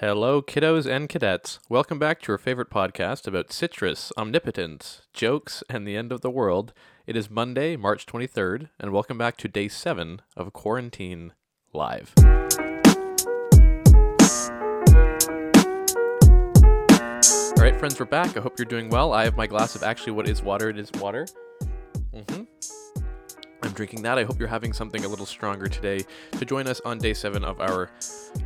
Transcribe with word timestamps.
Hello, 0.00 0.42
kiddos 0.42 0.84
and 0.84 1.08
cadets. 1.08 1.58
Welcome 1.70 1.98
back 1.98 2.20
to 2.20 2.32
your 2.32 2.36
favorite 2.36 2.68
podcast 2.68 3.26
about 3.26 3.50
citrus, 3.50 4.12
omnipotence, 4.18 5.00
jokes, 5.14 5.64
and 5.70 5.88
the 5.88 5.96
end 5.96 6.12
of 6.12 6.20
the 6.20 6.28
world. 6.28 6.74
It 7.06 7.16
is 7.16 7.30
Monday, 7.30 7.76
March 7.76 8.04
23rd, 8.04 8.68
and 8.78 8.92
welcome 8.92 9.16
back 9.16 9.38
to 9.38 9.48
day 9.48 9.68
seven 9.68 10.20
of 10.36 10.52
Quarantine 10.52 11.32
Live. 11.72 12.12
All 12.18 12.26
right, 17.56 17.74
friends, 17.78 17.98
we're 17.98 18.04
back. 18.04 18.36
I 18.36 18.40
hope 18.40 18.58
you're 18.58 18.66
doing 18.66 18.90
well. 18.90 19.14
I 19.14 19.24
have 19.24 19.38
my 19.38 19.46
glass 19.46 19.74
of 19.76 19.82
actually 19.82 20.12
what 20.12 20.28
is 20.28 20.42
water. 20.42 20.68
It 20.68 20.78
is 20.78 20.92
water. 21.00 21.26
Mm-hmm. 22.12 22.42
I'm 23.62 23.72
drinking 23.72 24.02
that. 24.02 24.18
I 24.18 24.24
hope 24.24 24.38
you're 24.38 24.46
having 24.46 24.74
something 24.74 25.06
a 25.06 25.08
little 25.08 25.24
stronger 25.24 25.68
today 25.68 26.04
to 26.32 26.44
join 26.44 26.66
us 26.66 26.82
on 26.84 26.98
day 26.98 27.14
seven 27.14 27.44
of 27.44 27.62
our 27.62 27.90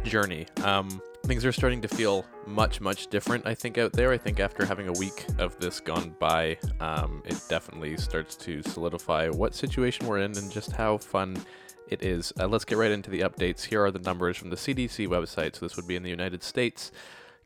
journey. 0.05 0.46
Um, 0.62 1.03
things 1.30 1.44
are 1.44 1.52
starting 1.52 1.80
to 1.80 1.86
feel 1.86 2.26
much 2.44 2.80
much 2.80 3.06
different 3.06 3.46
i 3.46 3.54
think 3.54 3.79
out 3.79 3.93
there. 3.93 4.11
I 4.11 4.18
think 4.18 4.40
after 4.40 4.66
having 4.66 4.88
a 4.88 4.93
week 4.94 5.26
of 5.38 5.57
this 5.61 5.79
gone 5.79 6.16
by 6.18 6.58
um, 6.80 7.22
it 7.25 7.40
definitely 7.48 7.96
starts 7.98 8.34
to 8.38 8.64
solidify 8.64 9.29
what 9.29 9.54
situation 9.54 10.08
we're 10.08 10.18
in 10.18 10.36
and 10.36 10.50
just 10.50 10.72
how 10.72 10.98
fun 10.98 11.40
it 11.86 12.02
is. 12.02 12.32
Uh, 12.40 12.48
let's 12.48 12.64
get 12.64 12.79
right 12.79 12.90
into 12.90 13.11
the 13.11 13.21
updates. 13.21 13.66
Here 13.66 13.80
are 13.85 13.93
the 13.93 14.00
numbers 14.00 14.36
from 14.38 14.50
the 14.50 14.57
cdc 14.57 15.07
website. 15.07 15.54
So 15.54 15.66
this 15.66 15.76
would 15.76 15.86
be 15.86 15.94
in 15.94 16.02
the 16.02 16.11
united 16.11 16.43
states. 16.43 16.90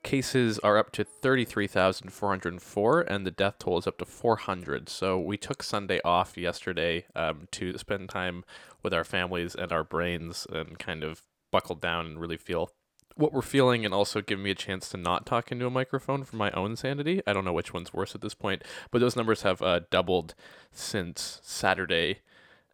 Cases 0.02 0.58
are 0.60 0.78
up 0.78 0.90
to 0.92 1.04
33,404 1.04 3.00
and 3.02 3.26
the 3.26 3.30
death 3.30 3.58
toll 3.58 3.76
is 3.76 3.86
up 3.86 3.98
to 3.98 4.06
400. 4.06 4.88
So 4.88 5.20
we 5.20 5.36
took 5.36 5.62
Sunday 5.62 6.00
off 6.06 6.38
yesterday 6.38 7.04
um, 7.14 7.48
to 7.50 7.76
spend 7.76 8.08
time 8.08 8.44
with 8.82 8.94
our 8.94 9.04
families 9.04 9.54
and 9.54 9.72
our 9.72 9.84
brains 9.84 10.46
and 10.50 10.78
kind 10.78 11.04
of 11.04 11.20
buckle 11.52 11.76
down 11.76 12.06
and 12.06 12.18
really 12.18 12.38
feel 12.38 12.70
what 13.16 13.32
we're 13.32 13.42
feeling 13.42 13.84
and 13.84 13.94
also 13.94 14.20
give 14.20 14.38
me 14.38 14.50
a 14.50 14.54
chance 14.54 14.88
to 14.88 14.96
not 14.96 15.26
talk 15.26 15.50
into 15.52 15.66
a 15.66 15.70
microphone 15.70 16.24
for 16.24 16.36
my 16.36 16.50
own 16.52 16.76
sanity. 16.76 17.22
I 17.26 17.32
don't 17.32 17.44
know 17.44 17.52
which 17.52 17.72
one's 17.72 17.92
worse 17.92 18.14
at 18.14 18.20
this 18.20 18.34
point, 18.34 18.62
but 18.90 19.00
those 19.00 19.16
numbers 19.16 19.42
have 19.42 19.60
uh, 19.62 19.80
doubled 19.90 20.34
since 20.72 21.40
Saturday 21.42 22.20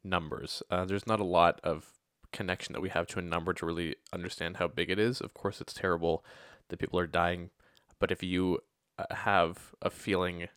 numbers. 0.04 0.64
Uh, 0.72 0.86
there's 0.86 1.06
not 1.06 1.20
a 1.20 1.26
lot 1.26 1.60
of 1.64 1.92
connection 2.32 2.74
that 2.74 2.82
we 2.82 2.90
have 2.90 3.06
to 3.06 3.20
a 3.20 3.22
number 3.22 3.54
to 3.54 3.66
really 3.66 3.96
understand 4.12 4.58
how 4.58 4.68
big 4.68 4.90
it 4.90 4.98
is. 4.98 5.22
Of 5.22 5.36
course, 5.36 5.62
it's 5.62 5.74
terrible 5.74 6.26
that 6.70 6.80
people 6.80 7.00
are 7.00 7.08
dying, 7.08 7.52
but 8.00 8.12
if 8.12 8.24
you 8.24 8.60
uh, 8.98 9.14
have 9.14 9.76
a 9.82 9.92
feeling 9.92 10.48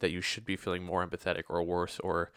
that 0.00 0.10
you 0.10 0.22
should 0.22 0.46
be 0.46 0.56
feeling 0.56 0.82
more 0.82 1.06
empathetic 1.06 1.44
or 1.48 1.62
worse 1.62 2.00
or 2.00 2.32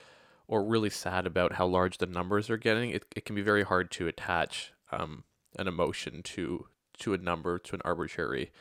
or 0.47 0.63
really 0.63 0.89
sad 0.89 1.27
about 1.27 1.53
how 1.53 1.67
large 1.67 1.99
the 1.99 2.07
numbers 2.07 2.49
are 2.49 2.57
getting, 2.57 2.89
it, 2.89 3.05
it 3.15 3.23
can 3.23 3.35
be 3.35 3.41
very 3.43 3.61
hard 3.61 3.91
to 3.91 4.07
attach 4.07 4.73
um, 4.91 5.23
an 5.59 5.67
emotion 5.67 6.23
to 6.23 6.65
to 6.99 7.13
a 7.13 7.17
number 7.17 7.57
to 7.57 7.75
an 7.75 7.81
arbitrary 7.83 8.51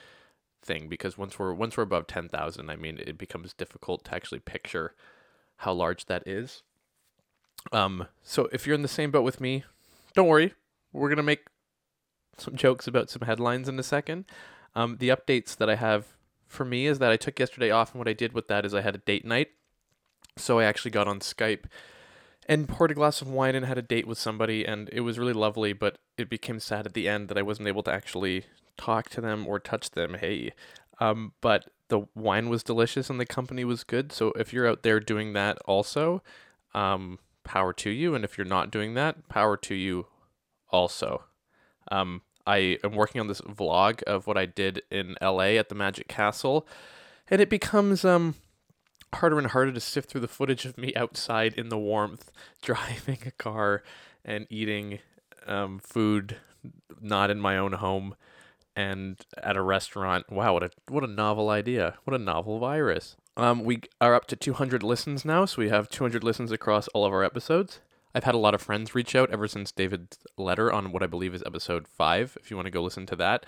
thing 0.63 0.89
because 0.89 1.17
once 1.17 1.39
we're 1.39 1.53
once 1.53 1.77
we're 1.77 1.85
above 1.85 2.07
10,000 2.07 2.71
I 2.71 2.77
mean 2.77 2.99
it 2.99 3.19
becomes 3.19 3.53
difficult 3.53 4.05
to 4.05 4.15
actually 4.15 4.41
picture 4.41 4.95
how 5.59 5.73
large 5.73 6.07
that 6.07 6.27
is. 6.27 6.63
Um 7.73 8.07
so 8.23 8.49
if 8.53 8.67
you're 8.67 8.75
in 8.75 8.83
the 8.83 8.89
same 8.89 9.11
boat 9.11 9.23
with 9.23 9.41
me 9.41 9.65
don't 10.15 10.29
worry. 10.29 10.55
We're 10.93 11.09
going 11.09 11.19
to 11.19 11.23
make 11.23 11.47
some 12.39 12.57
jokes 12.57 12.87
about 12.87 13.11
some 13.11 13.23
headlines 13.23 13.69
in 13.69 13.79
a 13.79 13.83
second. 13.83 14.25
Um 14.75 14.97
the 14.99 15.09
updates 15.09 15.57
that 15.57 15.71
I 15.71 15.77
have 15.77 16.15
for 16.47 16.65
me 16.65 16.87
is 16.87 16.99
that 16.99 17.13
I 17.13 17.17
took 17.17 17.39
yesterday 17.39 17.71
off 17.71 17.93
and 17.93 17.99
what 17.99 18.09
I 18.09 18.15
did 18.15 18.33
with 18.33 18.49
that 18.49 18.65
is 18.65 18.75
I 18.75 18.81
had 18.81 18.95
a 18.95 18.99
date 18.99 19.25
night. 19.25 19.49
So 20.37 20.59
I 20.59 20.65
actually 20.65 20.93
got 20.93 21.09
on 21.09 21.21
Skype 21.21 21.65
and 22.49 22.69
poured 22.69 22.91
a 22.91 22.95
glass 22.95 23.21
of 23.21 23.29
wine 23.29 23.55
and 23.55 23.67
had 23.67 23.79
a 23.79 23.83
date 23.83 24.07
with 24.07 24.19
somebody 24.19 24.65
and 24.65 24.89
it 24.93 25.01
was 25.01 25.19
really 25.19 25.33
lovely 25.33 25.73
but 25.73 25.99
it 26.19 26.31
became 26.31 26.61
sad 26.61 26.87
at 26.87 26.95
the 26.95 27.09
end 27.09 27.29
that 27.29 27.39
I 27.39 27.43
wasn't 27.43 27.69
able 27.69 27.83
to 27.85 27.93
actually 27.93 28.45
talk 28.77 29.09
to 29.11 29.21
them 29.21 29.47
or 29.47 29.59
touch 29.59 29.91
them. 29.91 30.15
Hey, 30.15 30.53
um, 31.01 31.33
but 31.41 31.71
the 31.89 32.07
wine 32.15 32.49
was 32.49 32.63
delicious 32.63 33.11
and 33.11 33.19
the 33.19 33.27
company 33.27 33.65
was 33.65 33.85
good. 33.85 34.13
So 34.13 34.33
if 34.33 34.53
you're 34.53 34.69
out 34.69 34.83
there 34.83 35.01
doing 35.01 35.33
that 35.33 35.59
also, 35.65 36.23
um, 36.75 37.19
power 37.45 37.73
to 37.73 37.91
you. 37.91 38.15
And 38.15 38.25
if 38.25 38.37
you're 38.37 38.47
not 38.47 38.71
doing 38.71 38.95
that, 38.95 39.29
power 39.29 39.57
to 39.57 39.75
you 39.75 40.07
also. 40.71 41.25
Um, 41.91 42.23
I 42.47 42.79
am 42.85 42.93
working 42.93 43.21
on 43.21 43.27
this 43.27 43.41
vlog 43.41 44.03
of 44.05 44.27
what 44.27 44.39
I 44.39 44.47
did 44.47 44.83
in 44.91 45.17
LA 45.21 45.57
at 45.57 45.69
the 45.69 45.75
Magic 45.75 46.09
Castle, 46.09 46.67
and 47.31 47.41
it 47.41 47.51
becomes 47.51 48.05
um 48.05 48.37
harder 49.15 49.39
and 49.39 49.49
harder 49.49 49.73
to 49.73 49.81
sift 49.81 50.11
through 50.11 50.21
the 50.21 50.29
footage 50.29 50.65
of 50.65 50.79
me 50.79 50.95
outside 50.97 51.55
in 51.55 51.69
the 51.69 51.79
warmth, 51.79 52.31
driving 52.63 53.19
a 53.27 53.31
car 53.33 53.83
and 54.25 54.47
eating 54.51 55.01
um, 55.49 55.79
food 55.79 56.37
not 57.01 57.31
in 57.31 57.41
my 57.41 57.57
own 57.57 57.75
home 57.75 58.15
and 58.77 59.21
at 59.43 59.57
a 59.57 59.63
restaurant. 59.63 60.31
Wow, 60.31 60.55
what 60.55 60.63
a 60.63 60.71
what 60.89 61.05
a 61.05 61.09
novel 61.09 61.51
idea! 61.51 61.97
What 62.05 62.15
a 62.15 62.23
novel 62.23 62.59
virus. 62.59 63.17
Um, 63.37 63.65
we 63.65 63.83
are 64.01 64.15
up 64.15 64.27
to 64.29 64.37
200 64.37 64.83
listens 64.83 65.25
now, 65.25 65.45
so 65.45 65.63
we 65.63 65.69
have 65.69 65.89
200 65.89 66.25
listens 66.25 66.51
across 66.51 66.89
all 66.89 67.05
of 67.05 67.13
our 67.13 67.23
episodes. 67.23 67.81
I've 68.15 68.25
had 68.25 68.35
a 68.35 68.39
lot 68.39 68.55
of 68.55 68.63
friends 68.63 68.95
reach 68.95 69.15
out 69.15 69.31
ever 69.31 69.47
since 69.47 69.71
David's 69.71 70.19
letter 70.37 70.73
on 70.73 70.91
what 70.91 71.03
I 71.03 71.07
believe 71.07 71.35
is 71.35 71.43
episode 71.47 71.87
five. 71.87 72.37
If 72.41 72.51
you 72.51 72.57
want 72.57 72.67
to 72.67 72.73
go 72.73 72.83
listen 72.83 73.07
to 73.07 73.17
that, 73.17 73.47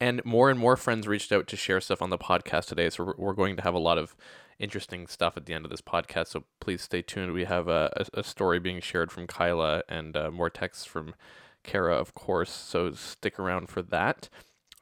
and 0.00 0.24
more 0.24 0.50
and 0.50 0.58
more 0.58 0.76
friends 0.76 1.08
reached 1.08 1.32
out 1.32 1.46
to 1.48 1.56
share 1.56 1.80
stuff 1.80 2.02
on 2.02 2.10
the 2.10 2.18
podcast 2.18 2.66
today. 2.66 2.90
So 2.90 3.14
we're 3.16 3.32
going 3.32 3.56
to 3.56 3.62
have 3.62 3.74
a 3.74 3.80
lot 3.80 3.98
of 3.98 4.14
interesting 4.58 5.06
stuff 5.06 5.36
at 5.36 5.46
the 5.46 5.54
end 5.54 5.64
of 5.64 5.70
this 5.70 5.80
podcast. 5.80 6.28
So 6.28 6.44
please 6.60 6.82
stay 6.82 7.02
tuned. 7.02 7.32
We 7.32 7.44
have 7.44 7.68
a, 7.68 7.92
a, 8.14 8.20
a 8.20 8.24
story 8.24 8.58
being 8.58 8.80
shared 8.80 9.12
from 9.12 9.26
Kyla 9.26 9.82
and 9.88 10.16
uh, 10.16 10.30
more 10.30 10.50
texts 10.50 10.84
from 10.84 11.14
Kara, 11.62 11.94
of 11.94 12.14
course. 12.14 12.50
So 12.50 12.92
stick 12.92 13.38
around 13.38 13.68
for 13.68 13.82
that. 13.82 14.28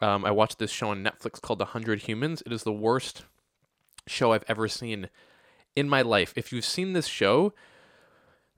Um, 0.00 0.24
I 0.24 0.30
watched 0.30 0.58
this 0.58 0.70
show 0.70 0.90
on 0.90 1.02
Netflix 1.02 1.40
called 1.40 1.58
The 1.58 1.66
Hundred 1.66 2.02
Humans. 2.02 2.42
It 2.44 2.52
is 2.52 2.64
the 2.64 2.72
worst 2.72 3.24
show 4.06 4.32
I've 4.32 4.44
ever 4.48 4.68
seen 4.68 5.08
in 5.74 5.88
my 5.88 6.02
life. 6.02 6.32
If 6.36 6.52
you've 6.52 6.64
seen 6.64 6.92
this 6.92 7.06
show, 7.06 7.52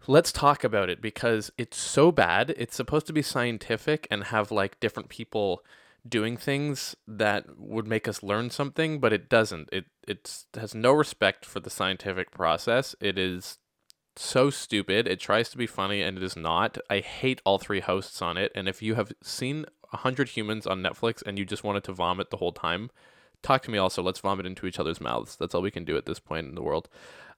let's 0.07 0.33
talk 0.33 0.65
about 0.65 0.91
it 0.91 1.01
because 1.01 1.51
it's 1.57 1.77
so 1.77 2.11
bad. 2.13 2.55
It's 2.57 2.77
supposed 2.77 3.07
to 3.09 3.13
be 3.13 3.23
scientific 3.23 4.07
and 4.11 4.25
have 4.25 4.51
like 4.51 4.81
different 4.81 5.09
people 5.09 5.63
doing 6.09 6.37
things 6.37 6.97
that 7.07 7.45
would 7.57 7.87
make 7.87 8.09
us 8.09 8.23
learn 8.23 8.51
something, 8.51 9.01
but 9.01 9.13
it 9.13 9.29
doesn't. 9.29 9.69
It 9.73 9.87
it 10.07 10.45
has 10.55 10.75
no 10.75 10.93
respect 10.93 11.45
for 11.45 11.61
the 11.61 11.71
scientific 11.71 12.31
process. 12.31 12.95
It 13.01 13.19
is 13.19 13.59
so 14.17 14.51
stupid. 14.51 15.07
It 15.07 15.21
tries 15.21 15.49
to 15.51 15.59
be 15.59 15.67
funny 15.67 16.03
and 16.03 16.17
it 16.17 16.23
is 16.23 16.37
not. 16.37 16.79
I 16.91 17.01
hate 17.01 17.41
all 17.45 17.59
three 17.59 17.81
hosts 17.81 18.21
on 18.21 18.37
it. 18.37 18.51
And 18.55 18.69
if 18.69 18.83
you 18.83 18.95
have 18.95 19.13
seen 19.23 19.65
100 19.91 20.31
Humans 20.31 20.67
on 20.67 20.83
Netflix 20.83 21.23
and 21.25 21.39
you 21.39 21.45
just 21.45 21.65
wanted 21.65 21.85
to 21.85 21.93
vomit 21.93 22.31
the 22.31 22.39
whole 22.39 22.53
time, 22.53 22.91
talk 23.43 23.63
to 23.63 23.71
me 23.71 23.79
also. 23.79 24.03
Let's 24.03 24.21
vomit 24.21 24.47
into 24.47 24.67
each 24.67 24.81
other's 24.81 25.01
mouths. 25.01 25.37
That's 25.37 25.55
all 25.55 25.63
we 25.63 25.71
can 25.71 25.85
do 25.85 25.97
at 25.97 26.07
this 26.07 26.19
point 26.19 26.49
in 26.49 26.55
the 26.55 26.63
world. 26.63 26.89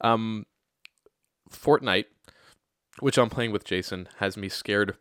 Um, 0.00 0.46
Fortnite, 1.50 2.06
which 3.00 3.18
I'm 3.18 3.30
playing 3.30 3.52
with 3.52 3.64
Jason, 3.64 4.08
has 4.18 4.36
me 4.36 4.48
scared 4.48 4.96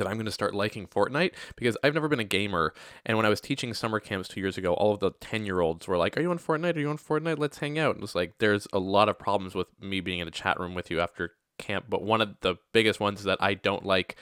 that 0.00 0.08
I'm 0.08 0.16
going 0.16 0.26
to 0.26 0.32
start 0.32 0.54
liking 0.54 0.88
Fortnite 0.88 1.32
because 1.54 1.76
I've 1.84 1.94
never 1.94 2.08
been 2.08 2.18
a 2.18 2.24
gamer. 2.24 2.74
And 3.06 3.16
when 3.16 3.24
I 3.24 3.28
was 3.28 3.40
teaching 3.40 3.72
summer 3.72 4.00
camps 4.00 4.28
two 4.28 4.40
years 4.40 4.58
ago, 4.58 4.74
all 4.74 4.92
of 4.92 5.00
the 5.00 5.12
10 5.20 5.46
year 5.46 5.60
olds 5.60 5.86
were 5.86 5.96
like, 5.96 6.16
Are 6.16 6.20
you 6.20 6.30
on 6.30 6.38
Fortnite? 6.38 6.76
Are 6.76 6.80
you 6.80 6.90
on 6.90 6.98
Fortnite? 6.98 7.38
Let's 7.38 7.58
hang 7.58 7.78
out. 7.78 7.94
And 7.94 8.02
it's 8.02 8.16
like, 8.16 8.38
there's 8.38 8.66
a 8.72 8.80
lot 8.80 9.08
of 9.08 9.18
problems 9.18 9.54
with 9.54 9.68
me 9.80 10.00
being 10.00 10.18
in 10.18 10.26
a 10.26 10.32
chat 10.32 10.58
room 10.58 10.74
with 10.74 10.90
you 10.90 11.00
after 11.00 11.34
camp. 11.58 11.86
But 11.88 12.02
one 12.02 12.20
of 12.20 12.36
the 12.40 12.56
biggest 12.72 12.98
ones 12.98 13.20
is 13.20 13.24
that 13.26 13.38
I 13.40 13.54
don't 13.54 13.86
like 13.86 14.16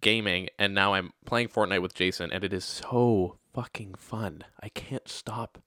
gaming. 0.00 0.48
And 0.58 0.74
now 0.74 0.94
I'm 0.94 1.12
playing 1.26 1.48
Fortnite 1.48 1.82
with 1.82 1.94
Jason, 1.94 2.32
and 2.32 2.44
it 2.44 2.52
is 2.52 2.64
so 2.64 3.38
fucking 3.52 3.94
fun. 3.94 4.44
I 4.62 4.68
can't 4.70 5.08
stop. 5.08 5.58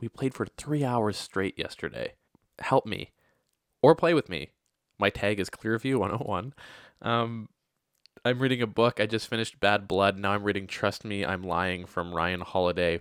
We 0.00 0.08
played 0.08 0.34
for 0.34 0.46
three 0.46 0.84
hours 0.84 1.16
straight 1.16 1.58
yesterday. 1.58 2.14
Help 2.58 2.86
me 2.86 3.12
or 3.82 3.94
play 3.94 4.14
with 4.14 4.28
me. 4.28 4.50
My 4.98 5.10
tag 5.10 5.40
is 5.40 5.50
Clearview 5.50 5.96
101. 5.98 6.54
Um, 7.02 7.48
I'm 8.24 8.38
reading 8.38 8.62
a 8.62 8.68
book. 8.68 9.00
I 9.00 9.06
just 9.06 9.26
finished 9.26 9.58
Bad 9.58 9.88
Blood. 9.88 10.16
Now 10.16 10.30
I'm 10.30 10.44
reading 10.44 10.68
Trust 10.68 11.04
Me, 11.04 11.24
I'm 11.24 11.42
Lying 11.42 11.86
from 11.86 12.14
Ryan 12.14 12.42
Holiday. 12.42 13.00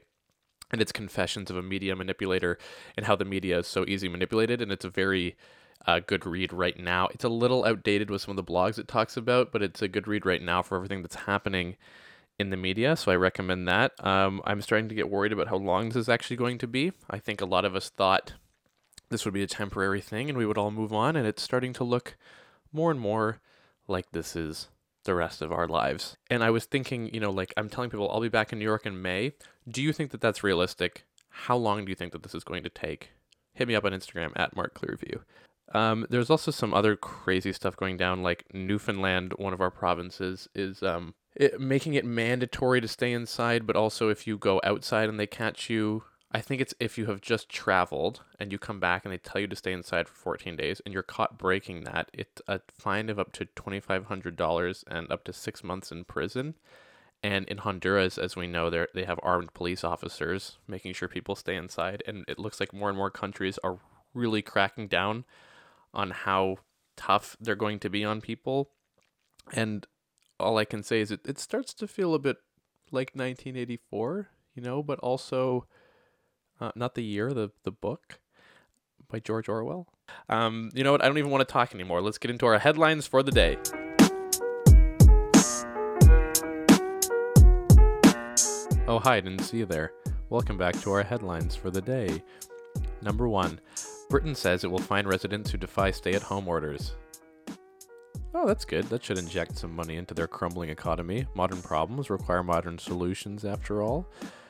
And 0.72 0.82
it's 0.82 0.92
confessions 0.92 1.52
of 1.52 1.58
a 1.58 1.62
media 1.62 1.96
manipulator 1.96 2.58
and 2.98 3.06
how 3.06 3.16
the 3.16 3.26
media 3.26 3.60
is 3.60 3.68
so 3.68 3.86
easy 3.88 4.10
manipulated. 4.10 4.64
And 4.64 4.72
it's 4.72 4.86
a 4.86 4.90
very 4.90 5.36
uh, 5.86 6.00
good 6.00 6.26
read 6.26 6.52
right 6.52 6.80
now. 6.80 7.08
It's 7.12 7.24
a 7.24 7.30
little 7.30 7.66
outdated 7.66 8.10
with 8.10 8.24
some 8.24 8.32
of 8.32 8.36
the 8.36 8.52
blogs 8.52 8.80
it 8.80 8.88
talks 8.88 9.16
about, 9.16 9.52
but 9.52 9.62
it's 9.62 9.84
a 9.84 9.88
good 9.88 10.08
read 10.08 10.26
right 10.26 10.42
now 10.42 10.64
for 10.64 10.76
everything 10.76 11.04
that's 11.04 11.16
happening 11.16 11.78
in 12.40 12.50
the 12.50 12.58
media, 12.58 12.96
so 12.96 13.12
I 13.12 13.16
recommend 13.16 13.68
that. 13.68 13.92
Um, 14.04 14.42
I'm 14.46 14.62
starting 14.62 14.90
to 14.90 14.96
get 14.96 15.12
worried 15.12 15.34
about 15.34 15.50
how 15.50 15.58
long 15.58 15.90
this 15.90 15.98
is 15.98 16.10
actually 16.10 16.38
going 16.38 16.58
to 16.60 16.68
be. 16.68 16.94
I 17.08 17.20
think 17.20 17.42
a 17.42 17.46
lot 17.46 17.66
of 17.66 17.76
us 17.76 17.90
thought 17.90 18.34
this 19.10 19.26
would 19.26 19.34
be 19.36 19.44
a 19.44 19.48
temporary 19.48 20.02
thing 20.02 20.30
and 20.30 20.38
we 20.38 20.48
would 20.48 20.58
all 20.58 20.72
move 20.72 20.92
on, 20.92 21.16
and 21.16 21.28
it's 21.28 21.44
starting 21.44 21.74
to 21.74 21.84
look 21.84 22.18
more 22.74 22.90
and 22.90 23.00
more 23.00 23.42
like 23.88 24.12
this 24.12 24.36
is 24.36 24.70
the 25.04 25.16
rest 25.16 25.42
of 25.42 25.52
our 25.52 25.68
lives. 25.68 26.18
And 26.30 26.44
I 26.44 26.50
was 26.50 26.66
thinking, 26.66 27.14
you 27.14 27.20
know, 27.20 27.32
like 27.32 27.54
I'm 27.58 27.70
telling 27.70 27.90
people 27.90 28.10
I'll 28.10 28.22
be 28.22 28.30
back 28.30 28.52
in 28.52 28.60
New 28.60 28.66
York 28.66 28.86
in 28.86 29.02
May. 29.02 29.34
Do 29.68 29.82
you 29.82 29.94
think 29.94 30.12
that 30.12 30.22
that's 30.22 30.44
realistic? 30.44 31.06
How 31.30 31.56
long 31.56 31.86
do 31.86 31.90
you 31.90 31.96
think 31.96 32.12
that 32.12 32.24
this 32.24 32.36
is 32.36 32.44
going 32.44 32.64
to 32.64 32.70
take? 32.70 33.12
Hit 33.54 33.68
me 33.68 33.76
up 33.76 33.86
on 33.86 33.92
Instagram 33.92 34.32
at 34.36 34.56
Mark 34.56 34.74
Clearview. 34.74 35.22
Um, 35.74 36.06
there's 36.10 36.30
also 36.30 36.52
some 36.52 36.74
other 36.74 36.96
crazy 36.96 37.54
stuff 37.54 37.78
going 37.78 37.98
down, 37.98 38.24
like 38.24 38.46
Newfoundland, 38.54 39.34
one 39.38 39.54
of 39.54 39.62
our 39.62 39.72
provinces, 39.72 40.50
is 40.54 40.84
um, 40.84 41.14
it, 41.36 41.60
making 41.62 41.94
it 41.94 42.06
mandatory 42.06 42.82
to 42.82 42.88
stay 42.88 43.14
inside, 43.14 43.66
but 43.66 43.76
also 43.76 44.10
if 44.10 44.28
you 44.28 44.38
go 44.38 44.60
outside 44.64 45.08
and 45.08 45.20
they 45.20 45.28
catch 45.28 45.70
you, 45.70 46.04
I 46.34 46.40
think 46.40 46.62
it's 46.62 46.74
if 46.80 46.98
you 46.98 47.08
have 47.08 47.20
just 47.20 47.50
traveled 47.50 48.22
and 48.40 48.52
you 48.52 48.58
come 48.58 48.80
back 48.80 49.04
and 49.04 49.14
they 49.14 49.18
tell 49.18 49.42
you 49.42 49.48
to 49.48 49.56
stay 49.56 49.74
inside 49.74 50.08
for 50.08 50.16
14 50.16 50.56
days 50.56 50.82
and 50.86 50.94
you're 50.94 51.04
caught 51.04 51.38
breaking 51.38 51.84
that, 51.84 52.10
it's 52.14 52.42
a 52.48 52.62
fine 52.72 53.10
of 53.10 53.20
up 53.20 53.34
to 53.34 53.46
$2,500 53.46 54.84
and 54.88 55.12
up 55.12 55.26
to 55.26 55.34
six 55.34 55.64
months 55.64 55.92
in 55.92 56.06
prison. 56.06 56.56
And 57.22 57.46
in 57.48 57.60
Honduras, 57.60 58.18
as 58.18 58.36
we 58.36 58.48
know, 58.48 58.70
they 58.70 58.88
they 58.94 59.04
have 59.04 59.20
armed 59.22 59.54
police 59.54 59.84
officers 59.84 60.58
making 60.68 60.94
sure 60.94 61.08
people 61.08 61.36
stay 61.36 61.56
inside. 61.56 62.02
And 62.08 62.26
it 62.28 62.40
looks 62.40 62.60
like 62.60 62.74
more 62.74 62.90
and 62.90 62.98
more 62.98 63.12
countries 63.12 63.60
are 63.64 63.80
really 64.14 64.42
cracking 64.42 64.88
down 64.88 65.26
on 65.94 66.12
how 66.12 66.58
tough 66.96 67.36
they're 67.40 67.56
going 67.56 67.80
to 67.80 67.90
be 67.90 68.04
on 68.06 68.22
people. 68.22 68.72
And 69.54 69.86
all 70.40 70.58
I 70.58 70.66
can 70.66 70.82
say 70.82 71.02
is 71.02 71.12
it, 71.12 71.22
it 71.26 71.40
starts 71.40 71.74
to 71.76 71.88
feel 71.88 72.16
a 72.16 72.20
bit 72.20 72.38
like 72.90 73.12
1984, 73.14 74.30
you 74.56 74.64
know, 74.64 74.82
but 74.82 75.00
also 75.00 75.68
uh, 76.62 76.72
not 76.76 76.96
the 76.96 77.04
year, 77.04 77.34
the 77.34 77.52
the 77.64 77.72
book 77.72 78.20
by 79.10 79.20
George 79.20 79.50
Orwell. 79.50 79.88
Um, 80.30 80.70
you 80.74 80.84
know 80.84 80.92
what? 80.92 81.04
I 81.04 81.08
don't 81.08 81.18
even 81.18 81.32
want 81.32 81.48
to 81.48 81.52
talk 81.52 81.74
anymore. 81.74 82.02
Let's 82.02 82.18
get 82.18 82.32
into 82.32 82.46
our 82.46 82.60
headlines 82.60 83.08
for 83.08 83.24
the 83.24 83.32
day. 83.32 83.58
Oh, 88.88 89.00
hi, 89.00 89.20
didn't 89.22 89.40
see 89.40 89.58
you 89.58 89.66
there. 89.66 89.94
Welcome 90.30 90.58
back 90.58 90.80
to 90.82 90.92
our 90.92 91.04
headlines 91.04 91.56
for 91.56 91.72
the 91.72 91.82
day. 91.82 92.24
Number 93.02 93.28
one 93.28 93.60
Britain 94.10 94.36
says 94.36 94.64
it 94.64 94.72
will 94.72 94.80
fine 94.80 95.08
residents 95.08 95.50
who 95.50 95.58
defy 95.58 95.92
stay 95.92 96.14
at 96.14 96.22
home 96.22 96.48
orders. 96.48 96.94
Oh, 98.34 98.48
that's 98.48 98.66
good. 98.66 98.86
That 98.86 99.04
should 99.04 99.18
inject 99.18 99.58
some 99.58 99.76
money 99.76 99.98
into 99.98 100.14
their 100.14 100.28
crumbling 100.28 100.70
economy. 100.70 101.26
Modern 101.36 101.62
problems 101.62 102.10
require 102.10 102.44
modern 102.44 102.78
solutions, 102.78 103.44
after 103.44 103.82
all. 103.82 104.08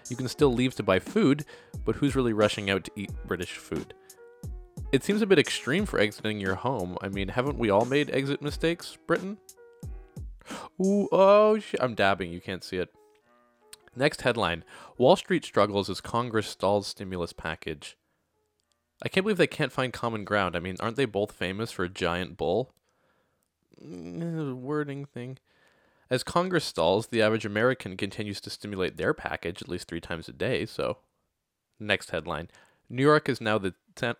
You 0.09 0.15
can 0.15 0.27
still 0.27 0.53
leave 0.53 0.75
to 0.75 0.83
buy 0.83 0.99
food, 0.99 1.45
but 1.85 1.95
who's 1.95 2.15
really 2.15 2.33
rushing 2.33 2.69
out 2.69 2.83
to 2.85 2.91
eat 2.95 3.11
British 3.25 3.53
food? 3.57 3.93
It 4.91 5.03
seems 5.03 5.21
a 5.21 5.27
bit 5.27 5.39
extreme 5.39 5.85
for 5.85 5.99
exiting 5.99 6.39
your 6.39 6.55
home. 6.55 6.97
I 7.01 7.07
mean, 7.07 7.29
haven't 7.29 7.57
we 7.57 7.69
all 7.69 7.85
made 7.85 8.09
exit 8.11 8.41
mistakes, 8.41 8.97
Britain? 9.07 9.37
Ooh, 10.83 11.07
oh, 11.11 11.59
sh- 11.59 11.75
I'm 11.79 11.95
dabbing. 11.95 12.31
You 12.31 12.41
can't 12.41 12.63
see 12.63 12.77
it. 12.77 12.93
Next 13.95 14.21
headline 14.21 14.63
Wall 14.97 15.15
Street 15.15 15.45
struggles 15.45 15.89
as 15.89 16.01
Congress 16.01 16.47
stalls 16.47 16.87
stimulus 16.87 17.33
package. 17.33 17.97
I 19.03 19.09
can't 19.09 19.23
believe 19.23 19.37
they 19.37 19.47
can't 19.47 19.71
find 19.71 19.91
common 19.91 20.23
ground. 20.23 20.55
I 20.55 20.59
mean, 20.59 20.75
aren't 20.79 20.95
they 20.95 21.05
both 21.05 21.31
famous 21.31 21.71
for 21.71 21.83
a 21.83 21.89
giant 21.89 22.37
bull? 22.37 22.71
Mm, 23.83 24.55
wording 24.61 25.05
thing. 25.05 25.39
As 26.11 26.23
Congress 26.23 26.65
stalls, 26.65 27.07
the 27.07 27.21
average 27.21 27.45
American 27.45 27.95
continues 27.95 28.41
to 28.41 28.49
stimulate 28.49 28.97
their 28.97 29.13
package 29.13 29.61
at 29.61 29.69
least 29.69 29.87
three 29.87 30.01
times 30.01 30.27
a 30.27 30.33
day. 30.33 30.65
So, 30.65 30.97
next 31.79 32.11
headline 32.11 32.49
New 32.89 33.01
York 33.01 33.29
is 33.29 33.39
now 33.39 33.57
the. 33.57 33.73
Ten- 33.95 34.15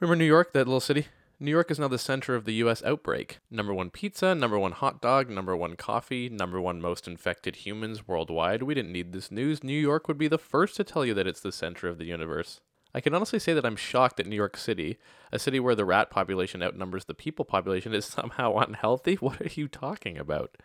Remember 0.00 0.16
New 0.16 0.24
York, 0.24 0.54
that 0.54 0.66
little 0.66 0.80
city? 0.80 1.08
New 1.38 1.50
York 1.50 1.70
is 1.70 1.78
now 1.78 1.88
the 1.88 1.98
center 1.98 2.34
of 2.34 2.46
the 2.46 2.54
U.S. 2.54 2.82
outbreak. 2.82 3.40
Number 3.50 3.74
one 3.74 3.90
pizza, 3.90 4.34
number 4.34 4.58
one 4.58 4.72
hot 4.72 5.02
dog, 5.02 5.28
number 5.28 5.54
one 5.54 5.76
coffee, 5.76 6.30
number 6.30 6.60
one 6.60 6.80
most 6.80 7.06
infected 7.06 7.56
humans 7.56 8.08
worldwide. 8.08 8.62
We 8.62 8.74
didn't 8.74 8.92
need 8.92 9.12
this 9.12 9.30
news. 9.30 9.62
New 9.62 9.78
York 9.78 10.08
would 10.08 10.18
be 10.18 10.28
the 10.28 10.38
first 10.38 10.76
to 10.76 10.84
tell 10.84 11.04
you 11.04 11.12
that 11.12 11.26
it's 11.26 11.40
the 11.40 11.52
center 11.52 11.88
of 11.88 11.98
the 11.98 12.06
universe. 12.06 12.60
I 12.94 13.00
can 13.00 13.12
honestly 13.12 13.40
say 13.40 13.52
that 13.54 13.66
I'm 13.66 13.76
shocked 13.76 14.18
that 14.18 14.26
New 14.26 14.36
York 14.36 14.56
City, 14.56 14.98
a 15.32 15.38
city 15.38 15.58
where 15.58 15.74
the 15.74 15.84
rat 15.84 16.10
population 16.10 16.62
outnumbers 16.62 17.06
the 17.06 17.14
people 17.14 17.44
population, 17.44 17.92
is 17.92 18.04
somehow 18.04 18.56
unhealthy. 18.56 19.14
What 19.16 19.40
are 19.40 19.50
you 19.52 19.66
talking 19.66 20.16
about? 20.16 20.56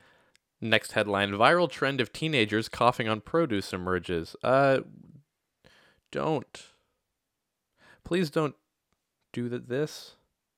Next 0.61 0.91
headline 0.91 1.31
Viral 1.31 1.69
trend 1.69 1.99
of 1.99 2.13
teenagers 2.13 2.69
coughing 2.69 3.07
on 3.07 3.21
produce 3.21 3.73
emerges. 3.73 4.35
Uh, 4.43 4.79
don't. 6.11 6.63
Please 8.03 8.29
don't 8.29 8.55
do 9.33 9.49
this. 9.49 10.15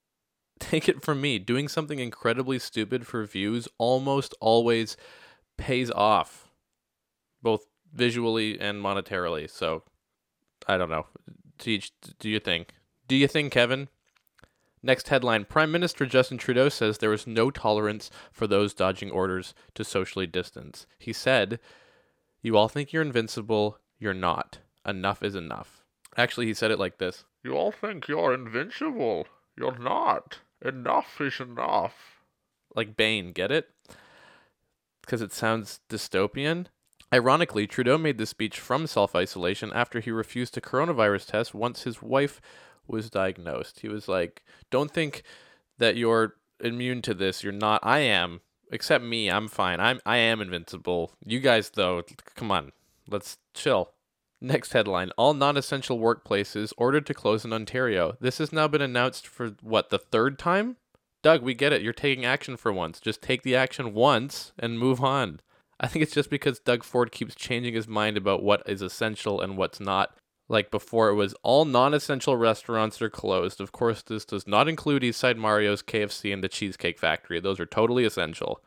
Take 0.60 0.90
it 0.90 1.02
from 1.02 1.22
me, 1.22 1.40
doing 1.40 1.68
something 1.68 2.00
incredibly 2.00 2.60
stupid 2.60 3.08
for 3.08 3.24
views 3.24 3.68
almost 3.78 4.34
always 4.42 4.98
pays 5.58 5.90
off, 5.92 6.50
both 7.42 7.66
visually 7.94 8.60
and 8.60 8.84
monetarily. 8.84 9.50
So, 9.50 9.84
I 10.68 10.78
don't 10.78 10.90
know 10.90 11.06
to 11.62 11.72
each 11.72 11.92
do 12.20 12.30
you 12.30 12.40
think? 12.40 12.74
Do 13.08 13.16
you 13.16 13.28
think, 13.28 13.52
Kevin? 13.52 13.88
Next 14.84 15.10
headline 15.10 15.46
Prime 15.46 15.72
Minister 15.72 16.06
Justin 16.06 16.38
Trudeau 16.38 16.70
says 16.70 16.98
there 16.98 17.14
is 17.14 17.28
no 17.28 17.52
tolerance 17.52 18.10
for 18.32 18.48
those 18.48 18.74
dodging 18.74 19.12
orders 19.12 19.54
to 19.76 19.84
socially 19.84 20.26
distance. 20.28 20.88
He 20.98 21.14
said, 21.14 21.60
You 22.42 22.58
all 22.58 22.68
think 22.68 22.92
you're 22.92 23.04
invincible. 23.04 23.78
You're 24.00 24.14
not. 24.14 24.60
Enough 24.86 25.22
is 25.22 25.36
enough. 25.36 25.84
Actually, 26.18 26.48
he 26.48 26.54
said 26.54 26.72
it 26.72 26.80
like 26.80 26.98
this 26.98 27.26
You 27.44 27.54
all 27.54 27.72
think 27.72 28.08
you're 28.08 28.34
invincible. 28.34 29.28
You're 29.56 29.78
not. 29.78 30.40
Enough 30.64 31.22
is 31.22 31.40
enough. 31.40 32.24
Like 32.76 32.98
Bane, 32.98 33.32
get 33.32 33.52
it? 33.52 33.70
Because 35.02 35.22
it 35.22 35.34
sounds 35.34 35.80
dystopian. 35.90 36.68
Ironically, 37.14 37.68
Trudeau 37.68 37.98
made 37.98 38.18
this 38.18 38.30
speech 38.30 38.60
from 38.60 38.88
self 38.88 39.16
isolation 39.16 39.72
after 39.74 40.00
he 40.00 40.12
refused 40.12 40.58
a 40.58 40.62
coronavirus 40.62 41.28
test 41.28 41.54
once 41.54 41.84
his 41.84 42.02
wife 42.02 42.40
was 42.88 43.10
diagnosed. 43.10 43.82
He 43.82 43.90
was 43.90 44.08
like, 44.08 44.44
Don't 44.70 44.92
think 44.92 45.24
that 45.78 45.98
you're 45.98 46.36
immune 46.62 47.02
to 47.04 47.14
this. 47.14 47.44
You're 47.44 47.54
not. 47.54 47.82
I 47.84 48.00
am. 48.00 48.42
Except 48.72 49.04
me, 49.04 49.30
I'm 49.30 49.50
fine. 49.50 49.80
I'm 49.80 50.00
I 50.06 50.18
am 50.18 50.40
invincible. 50.40 51.14
You 51.26 51.40
guys 51.40 51.72
though, 51.72 52.04
come 52.36 52.52
on. 52.52 52.72
Let's 53.10 53.38
chill. 53.54 53.92
Next 54.40 54.74
headline 54.74 55.12
All 55.18 55.34
non 55.34 55.58
essential 55.58 56.00
workplaces 56.00 56.72
ordered 56.78 57.06
to 57.08 57.14
close 57.14 57.44
in 57.44 57.54
Ontario. 57.54 58.16
This 58.22 58.38
has 58.38 58.54
now 58.54 58.68
been 58.68 58.82
announced 58.82 59.28
for 59.28 59.56
what, 59.62 59.90
the 59.90 60.00
third 60.00 60.40
time? 60.40 60.78
Doug, 61.22 61.44
we 61.44 61.54
get 61.54 61.74
it. 61.74 61.82
You're 61.82 61.94
taking 61.94 62.26
action 62.26 62.58
for 62.58 62.74
once. 62.74 63.00
Just 63.00 63.22
take 63.22 63.44
the 63.44 63.56
action 63.56 63.94
once 63.94 64.54
and 64.58 64.80
move 64.80 65.04
on. 65.04 65.42
I 65.82 65.88
think 65.88 66.04
it's 66.04 66.14
just 66.14 66.30
because 66.30 66.60
Doug 66.60 66.84
Ford 66.84 67.12
keeps 67.12 67.34
changing 67.34 67.74
his 67.74 67.88
mind 67.88 68.16
about 68.16 68.44
what 68.44 68.62
is 68.68 68.84
essential 68.84 69.42
and 69.42 69.58
what's 69.58 69.80
not. 69.80 70.16
Like 70.48 70.70
before, 70.70 71.10
it 71.10 71.16
was 71.16 71.34
all 71.44 71.66
non 71.66 71.94
essential 71.94 72.38
restaurants 72.38 73.02
are 73.02 73.10
closed. 73.10 73.60
Of 73.60 73.72
course, 73.72 74.04
this 74.04 74.24
does 74.24 74.46
not 74.46 74.68
include 74.68 75.02
Eastside 75.02 75.38
Mario's, 75.38 75.82
KFC, 75.82 76.32
and 76.32 76.44
the 76.44 76.50
Cheesecake 76.50 77.00
Factory. 77.00 77.40
Those 77.40 77.60
are 77.60 77.66
totally 77.66 78.06
essential. 78.06 78.62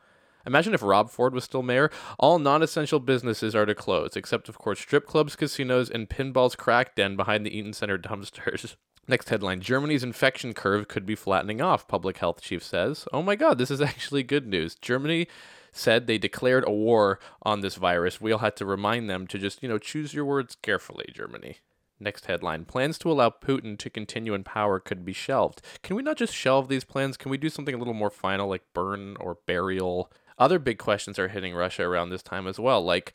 Imagine 0.45 0.73
if 0.73 0.83
Rob 0.83 1.09
Ford 1.09 1.33
was 1.33 1.43
still 1.43 1.63
mayor. 1.63 1.89
All 2.19 2.37
non 2.37 2.61
essential 2.61 2.99
businesses 2.99 3.55
are 3.55 3.65
to 3.65 3.75
close, 3.75 4.15
except, 4.15 4.49
of 4.49 4.57
course, 4.57 4.79
strip 4.79 5.05
clubs, 5.05 5.35
casinos, 5.35 5.89
and 5.89 6.09
Pinball's 6.09 6.55
crack 6.55 6.95
den 6.95 7.15
behind 7.15 7.45
the 7.45 7.57
Eaton 7.57 7.73
Center 7.73 7.97
dumpsters. 7.99 8.75
Next 9.07 9.29
headline 9.29 9.61
Germany's 9.61 10.03
infection 10.03 10.53
curve 10.53 10.87
could 10.87 11.05
be 11.05 11.15
flattening 11.15 11.61
off, 11.61 11.87
public 11.87 12.17
health 12.17 12.41
chief 12.41 12.63
says. 12.63 13.07
Oh 13.13 13.21
my 13.21 13.35
god, 13.35 13.57
this 13.57 13.71
is 13.71 13.79
actually 13.81 14.23
good 14.23 14.47
news. 14.47 14.75
Germany 14.75 15.27
said 15.75 16.07
they 16.07 16.17
declared 16.17 16.63
a 16.65 16.71
war 16.71 17.19
on 17.43 17.59
this 17.59 17.75
virus. 17.75 18.21
We 18.21 18.31
all 18.31 18.39
had 18.39 18.55
to 18.57 18.65
remind 18.65 19.09
them 19.09 19.27
to 19.27 19.37
just, 19.37 19.61
you 19.61 19.69
know, 19.69 19.77
choose 19.77 20.13
your 20.13 20.25
words 20.25 20.55
carefully, 20.61 21.11
Germany. 21.13 21.57
Next 21.99 22.25
headline 22.25 22.65
Plans 22.65 22.97
to 22.99 23.11
allow 23.11 23.29
Putin 23.29 23.77
to 23.79 23.89
continue 23.89 24.33
in 24.33 24.43
power 24.43 24.79
could 24.79 25.05
be 25.05 25.13
shelved. 25.13 25.61
Can 25.83 25.95
we 25.95 26.03
not 26.03 26.17
just 26.17 26.33
shelve 26.33 26.67
these 26.67 26.83
plans? 26.83 27.17
Can 27.17 27.29
we 27.29 27.37
do 27.37 27.49
something 27.49 27.75
a 27.75 27.77
little 27.77 27.93
more 27.93 28.09
final, 28.09 28.49
like 28.49 28.63
burn 28.73 29.15
or 29.19 29.37
burial? 29.45 30.11
Other 30.37 30.59
big 30.59 30.77
questions 30.77 31.19
are 31.19 31.29
hitting 31.29 31.53
Russia 31.53 31.83
around 31.83 32.09
this 32.09 32.23
time 32.23 32.47
as 32.47 32.59
well, 32.59 32.83
like 32.83 33.13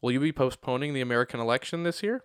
will 0.00 0.12
you 0.12 0.20
be 0.20 0.32
postponing 0.32 0.92
the 0.94 1.00
American 1.00 1.40
election 1.40 1.82
this 1.82 2.02
year? 2.02 2.24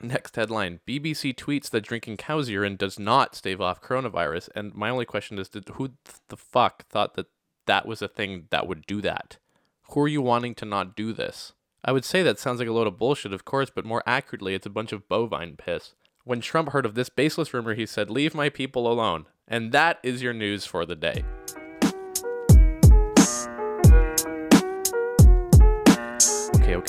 Next 0.00 0.36
headline 0.36 0.80
BBC 0.88 1.34
tweets 1.34 1.68
that 1.70 1.82
drinking 1.82 2.16
cow's 2.16 2.48
urine 2.48 2.76
does 2.76 2.98
not 2.98 3.34
stave 3.34 3.60
off 3.60 3.82
coronavirus. 3.82 4.48
And 4.54 4.74
my 4.74 4.88
only 4.88 5.04
question 5.04 5.38
is 5.38 5.48
did, 5.48 5.68
who 5.74 5.90
the 6.28 6.36
fuck 6.36 6.86
thought 6.86 7.14
that 7.14 7.26
that 7.66 7.86
was 7.86 8.02
a 8.02 8.08
thing 8.08 8.46
that 8.50 8.66
would 8.66 8.86
do 8.86 9.00
that. 9.02 9.38
Who 9.90 10.00
are 10.00 10.08
you 10.08 10.22
wanting 10.22 10.54
to 10.56 10.64
not 10.64 10.96
do 10.96 11.12
this? 11.12 11.52
I 11.84 11.92
would 11.92 12.04
say 12.04 12.22
that 12.22 12.38
sounds 12.38 12.60
like 12.60 12.68
a 12.68 12.72
load 12.72 12.86
of 12.86 12.98
bullshit, 12.98 13.32
of 13.32 13.44
course, 13.44 13.70
but 13.74 13.84
more 13.84 14.02
accurately, 14.06 14.54
it's 14.54 14.66
a 14.66 14.70
bunch 14.70 14.92
of 14.92 15.08
bovine 15.08 15.56
piss. 15.56 15.94
When 16.24 16.40
Trump 16.40 16.70
heard 16.70 16.86
of 16.86 16.94
this 16.94 17.08
baseless 17.08 17.52
rumor, 17.52 17.74
he 17.74 17.86
said, 17.86 18.08
Leave 18.08 18.34
my 18.34 18.48
people 18.48 18.90
alone. 18.90 19.26
And 19.48 19.72
that 19.72 19.98
is 20.02 20.22
your 20.22 20.32
news 20.32 20.64
for 20.64 20.86
the 20.86 20.94
day. 20.94 21.24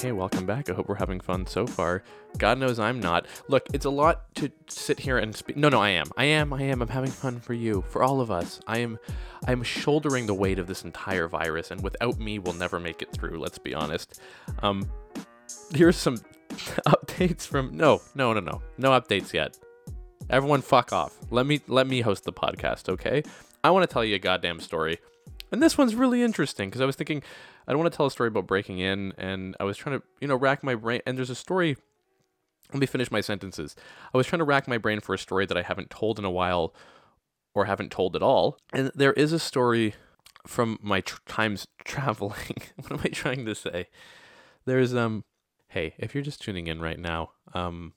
Okay, 0.03 0.11
welcome 0.11 0.45
back. 0.45 0.69
I 0.69 0.73
hope 0.73 0.89
we're 0.89 0.95
having 0.95 1.21
fun 1.21 1.47
so 1.47 1.65
far. 1.65 2.03
God 2.37 2.57
knows 2.57 2.77
I'm 2.77 2.99
not. 2.99 3.25
Look, 3.47 3.67
it's 3.73 3.85
a 3.85 3.89
lot 3.89 4.35
to 4.35 4.51
sit 4.67 4.99
here 4.99 5.17
and 5.17 5.33
speak. 5.33 5.55
No, 5.55 5.69
no, 5.69 5.79
I 5.79 5.91
am. 5.91 6.07
I 6.17 6.25
am. 6.25 6.51
I 6.51 6.63
am. 6.63 6.81
I'm 6.81 6.89
having 6.89 7.09
fun 7.09 7.39
for 7.39 7.53
you, 7.53 7.85
for 7.87 8.03
all 8.03 8.19
of 8.19 8.29
us. 8.29 8.59
I 8.67 8.79
am. 8.79 8.99
I 9.47 9.53
am 9.53 9.63
shouldering 9.63 10.25
the 10.25 10.33
weight 10.33 10.59
of 10.59 10.67
this 10.67 10.83
entire 10.83 11.29
virus, 11.29 11.71
and 11.71 11.81
without 11.81 12.19
me, 12.19 12.37
we'll 12.37 12.53
never 12.53 12.81
make 12.81 13.01
it 13.01 13.13
through. 13.13 13.39
Let's 13.39 13.57
be 13.57 13.73
honest. 13.73 14.19
Um, 14.61 14.91
here's 15.73 15.95
some 15.95 16.17
updates 16.49 17.47
from. 17.47 17.77
No, 17.77 18.01
no, 18.13 18.33
no, 18.33 18.41
no, 18.41 18.61
no 18.77 18.89
updates 18.89 19.31
yet. 19.31 19.57
Everyone, 20.29 20.61
fuck 20.61 20.91
off. 20.91 21.17
Let 21.31 21.45
me 21.45 21.61
let 21.69 21.87
me 21.87 22.01
host 22.01 22.25
the 22.25 22.33
podcast, 22.33 22.89
okay? 22.89 23.23
I 23.63 23.71
want 23.71 23.87
to 23.87 23.93
tell 23.93 24.03
you 24.03 24.15
a 24.15 24.19
goddamn 24.19 24.59
story. 24.59 24.97
And 25.53 25.63
this 25.63 25.77
one's 25.77 25.95
really 25.95 26.23
interesting 26.23 26.67
because 26.67 26.81
I 26.81 26.85
was 26.85 26.95
thinking, 26.97 27.21
I 27.67 27.71
don't 27.71 27.79
want 27.79 27.91
to 27.91 27.97
tell 27.97 28.05
a 28.05 28.11
story 28.11 28.27
about 28.27 28.47
breaking 28.47 28.79
in, 28.79 29.13
and 29.17 29.55
I 29.59 29.63
was 29.63 29.77
trying 29.77 29.99
to, 29.99 30.05
you 30.19 30.27
know, 30.27 30.35
rack 30.35 30.63
my 30.63 30.75
brain. 30.75 31.01
And 31.05 31.17
there's 31.17 31.29
a 31.29 31.35
story. 31.35 31.77
Let 32.71 32.79
me 32.79 32.85
finish 32.85 33.11
my 33.11 33.21
sentences. 33.21 33.75
I 34.13 34.17
was 34.17 34.27
trying 34.27 34.39
to 34.39 34.45
rack 34.45 34.67
my 34.67 34.77
brain 34.77 34.99
for 34.99 35.13
a 35.13 35.17
story 35.17 35.45
that 35.45 35.57
I 35.57 35.61
haven't 35.61 35.89
told 35.89 36.17
in 36.17 36.25
a 36.25 36.31
while 36.31 36.73
or 37.53 37.65
haven't 37.65 37.91
told 37.91 38.15
at 38.15 38.23
all. 38.23 38.57
And 38.71 38.91
there 38.95 39.13
is 39.13 39.31
a 39.31 39.39
story 39.39 39.93
from 40.47 40.79
my 40.81 41.01
tr- 41.01 41.19
times 41.27 41.67
traveling. 41.83 42.57
what 42.75 42.91
am 42.91 42.99
I 43.03 43.09
trying 43.09 43.45
to 43.45 43.55
say? 43.55 43.87
There's, 44.65 44.95
um, 44.95 45.23
hey, 45.69 45.93
if 45.97 46.13
you're 46.13 46.23
just 46.23 46.41
tuning 46.41 46.67
in 46.67 46.81
right 46.81 46.99
now, 46.99 47.31
um, 47.53 47.93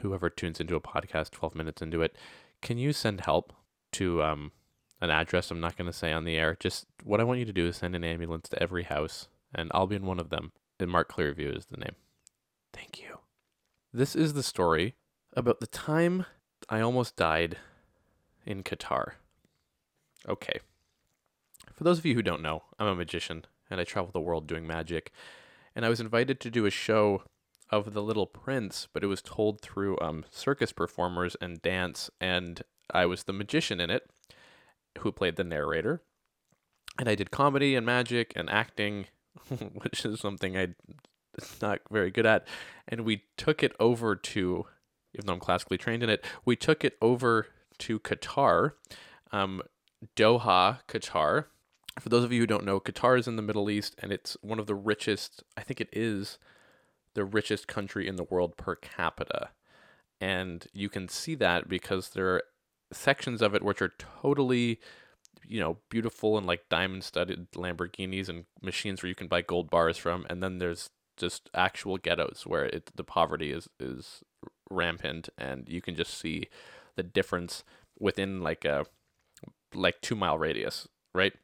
whoever 0.00 0.30
tunes 0.30 0.60
into 0.60 0.76
a 0.76 0.80
podcast 0.80 1.30
12 1.30 1.54
minutes 1.54 1.82
into 1.82 2.02
it, 2.02 2.16
can 2.62 2.78
you 2.78 2.92
send 2.92 3.22
help 3.22 3.52
to, 3.92 4.22
um, 4.22 4.52
an 5.00 5.10
address 5.10 5.50
I'm 5.50 5.60
not 5.60 5.76
going 5.76 5.90
to 5.90 5.96
say 5.96 6.12
on 6.12 6.24
the 6.24 6.36
air. 6.36 6.56
Just 6.58 6.86
what 7.02 7.20
I 7.20 7.24
want 7.24 7.38
you 7.38 7.44
to 7.44 7.52
do 7.52 7.66
is 7.66 7.76
send 7.76 7.94
an 7.94 8.04
ambulance 8.04 8.48
to 8.50 8.62
every 8.62 8.84
house, 8.84 9.28
and 9.54 9.70
I'll 9.74 9.86
be 9.86 9.96
in 9.96 10.06
one 10.06 10.20
of 10.20 10.30
them. 10.30 10.52
And 10.80 10.90
Mark 10.90 11.12
Clearview 11.12 11.56
is 11.56 11.66
the 11.66 11.76
name. 11.76 11.94
Thank 12.72 13.00
you. 13.00 13.18
This 13.92 14.16
is 14.16 14.34
the 14.34 14.42
story 14.42 14.96
about 15.34 15.60
the 15.60 15.66
time 15.66 16.26
I 16.68 16.80
almost 16.80 17.16
died 17.16 17.56
in 18.44 18.62
Qatar. 18.62 19.12
Okay. 20.28 20.60
For 21.72 21.84
those 21.84 21.98
of 21.98 22.06
you 22.06 22.14
who 22.14 22.22
don't 22.22 22.42
know, 22.42 22.64
I'm 22.78 22.86
a 22.86 22.94
magician 22.94 23.44
and 23.70 23.80
I 23.80 23.84
travel 23.84 24.10
the 24.12 24.20
world 24.20 24.46
doing 24.46 24.66
magic. 24.66 25.12
And 25.74 25.84
I 25.84 25.88
was 25.88 26.00
invited 26.00 26.40
to 26.40 26.50
do 26.50 26.66
a 26.66 26.70
show 26.70 27.22
of 27.70 27.94
The 27.94 28.02
Little 28.02 28.26
Prince, 28.26 28.88
but 28.92 29.02
it 29.02 29.08
was 29.08 29.22
told 29.22 29.60
through 29.60 29.98
um, 30.00 30.24
circus 30.30 30.72
performers 30.72 31.36
and 31.40 31.60
dance, 31.62 32.10
and 32.20 32.62
I 32.90 33.06
was 33.06 33.24
the 33.24 33.32
magician 33.32 33.80
in 33.80 33.90
it 33.90 34.08
who 34.98 35.12
played 35.12 35.36
the 35.36 35.44
narrator. 35.44 36.02
And 36.98 37.08
I 37.08 37.14
did 37.14 37.30
comedy 37.30 37.74
and 37.74 37.84
magic 37.84 38.32
and 38.36 38.48
acting, 38.48 39.06
which 39.74 40.04
is 40.04 40.20
something 40.20 40.56
I'm 40.56 40.76
not 41.60 41.80
very 41.90 42.10
good 42.10 42.26
at. 42.26 42.46
And 42.86 43.04
we 43.04 43.24
took 43.36 43.62
it 43.62 43.74
over 43.80 44.14
to, 44.14 44.66
even 45.14 45.26
though 45.26 45.32
I'm 45.34 45.40
classically 45.40 45.78
trained 45.78 46.02
in 46.02 46.10
it, 46.10 46.24
we 46.44 46.56
took 46.56 46.84
it 46.84 46.96
over 47.02 47.48
to 47.78 47.98
Qatar, 47.98 48.72
um, 49.32 49.62
Doha, 50.16 50.80
Qatar. 50.88 51.46
For 51.98 52.08
those 52.08 52.24
of 52.24 52.32
you 52.32 52.40
who 52.40 52.46
don't 52.46 52.64
know, 52.64 52.80
Qatar 52.80 53.18
is 53.18 53.28
in 53.28 53.36
the 53.36 53.42
Middle 53.42 53.70
East 53.70 53.94
and 53.98 54.12
it's 54.12 54.36
one 54.42 54.58
of 54.58 54.66
the 54.66 54.74
richest, 54.74 55.42
I 55.56 55.62
think 55.62 55.80
it 55.80 55.88
is 55.92 56.38
the 57.14 57.24
richest 57.24 57.68
country 57.68 58.06
in 58.06 58.16
the 58.16 58.24
world 58.24 58.56
per 58.56 58.74
capita. 58.76 59.50
And 60.20 60.66
you 60.72 60.88
can 60.88 61.08
see 61.08 61.34
that 61.36 61.68
because 61.68 62.10
there 62.10 62.28
are 62.34 62.42
sections 62.94 63.42
of 63.42 63.54
it 63.54 63.62
which 63.62 63.82
are 63.82 63.92
totally 63.98 64.80
you 65.46 65.60
know 65.60 65.78
beautiful 65.90 66.38
and 66.38 66.46
like 66.46 66.68
diamond 66.68 67.04
studded 67.04 67.50
lamborghinis 67.52 68.28
and 68.28 68.44
machines 68.62 69.02
where 69.02 69.08
you 69.08 69.14
can 69.14 69.28
buy 69.28 69.42
gold 69.42 69.70
bars 69.70 69.96
from 69.96 70.26
and 70.28 70.42
then 70.42 70.58
there's 70.58 70.90
just 71.16 71.48
actual 71.54 71.96
ghettos 71.96 72.44
where 72.46 72.64
it 72.64 72.90
the 72.96 73.04
poverty 73.04 73.52
is 73.52 73.68
is 73.78 74.22
rampant 74.70 75.28
and 75.38 75.68
you 75.68 75.80
can 75.80 75.94
just 75.94 76.18
see 76.18 76.48
the 76.96 77.02
difference 77.02 77.64
within 77.98 78.40
like 78.40 78.64
a 78.64 78.84
like 79.74 80.00
2 80.00 80.14
mile 80.14 80.38
radius 80.38 80.88
right 81.14 81.34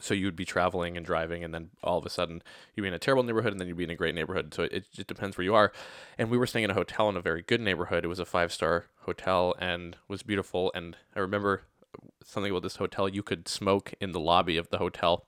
so 0.00 0.14
you'd 0.14 0.36
be 0.36 0.44
traveling 0.44 0.96
and 0.96 1.04
driving 1.04 1.42
and 1.44 1.54
then 1.54 1.70
all 1.82 1.98
of 1.98 2.06
a 2.06 2.10
sudden 2.10 2.42
you'd 2.74 2.82
be 2.82 2.88
in 2.88 2.94
a 2.94 2.98
terrible 2.98 3.22
neighborhood 3.22 3.52
and 3.52 3.60
then 3.60 3.68
you'd 3.68 3.76
be 3.76 3.84
in 3.84 3.90
a 3.90 3.96
great 3.96 4.14
neighborhood. 4.14 4.52
So 4.54 4.64
it, 4.64 4.86
it 4.98 5.06
depends 5.06 5.36
where 5.36 5.44
you 5.44 5.54
are. 5.54 5.72
And 6.18 6.30
we 6.30 6.38
were 6.38 6.46
staying 6.46 6.64
in 6.64 6.70
a 6.70 6.74
hotel 6.74 7.08
in 7.08 7.16
a 7.16 7.20
very 7.20 7.42
good 7.42 7.60
neighborhood. 7.60 8.04
It 8.04 8.08
was 8.08 8.18
a 8.18 8.24
five 8.24 8.52
star 8.52 8.86
hotel 9.02 9.54
and 9.58 9.96
was 10.08 10.22
beautiful. 10.22 10.72
And 10.74 10.96
i 11.14 11.20
remember 11.20 11.62
something 12.24 12.50
about 12.50 12.62
this 12.62 12.76
hotel 12.76 13.08
you 13.08 13.22
could 13.22 13.48
smoke 13.48 13.94
in 14.00 14.12
the 14.12 14.20
lobby 14.20 14.56
of 14.56 14.68
the 14.70 14.78
hotel 14.78 15.26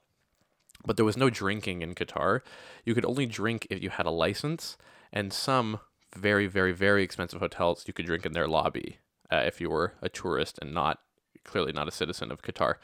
but 0.85 0.95
there 0.95 1.05
was 1.05 1.17
no 1.17 1.29
drinking 1.29 1.81
in 1.81 1.93
qatar. 1.93 2.41
You 2.85 2.95
could 2.95 3.05
only 3.05 3.25
drink 3.25 3.67
if 3.69 3.83
you 3.83 3.89
had 3.89 4.05
a 4.05 4.11
license 4.11 4.77
and 5.11 5.33
some 5.33 5.79
very 6.15 6.47
very 6.47 6.71
very 6.71 7.03
expensive 7.03 7.39
hotels 7.39 7.83
you 7.85 7.93
could 7.93 8.05
drink 8.05 8.25
in 8.25 8.33
their 8.33 8.47
lobby 8.47 8.99
uh, 9.31 9.43
if 9.45 9.61
you 9.61 9.69
were 9.69 9.93
a 10.01 10.09
tourist 10.09 10.57
and 10.61 10.73
not 10.73 10.99
clearly 11.43 11.71
not 11.71 11.87
a 11.87 11.91
citizen 11.91 12.31
of 12.31 12.41
qatar 12.41 12.75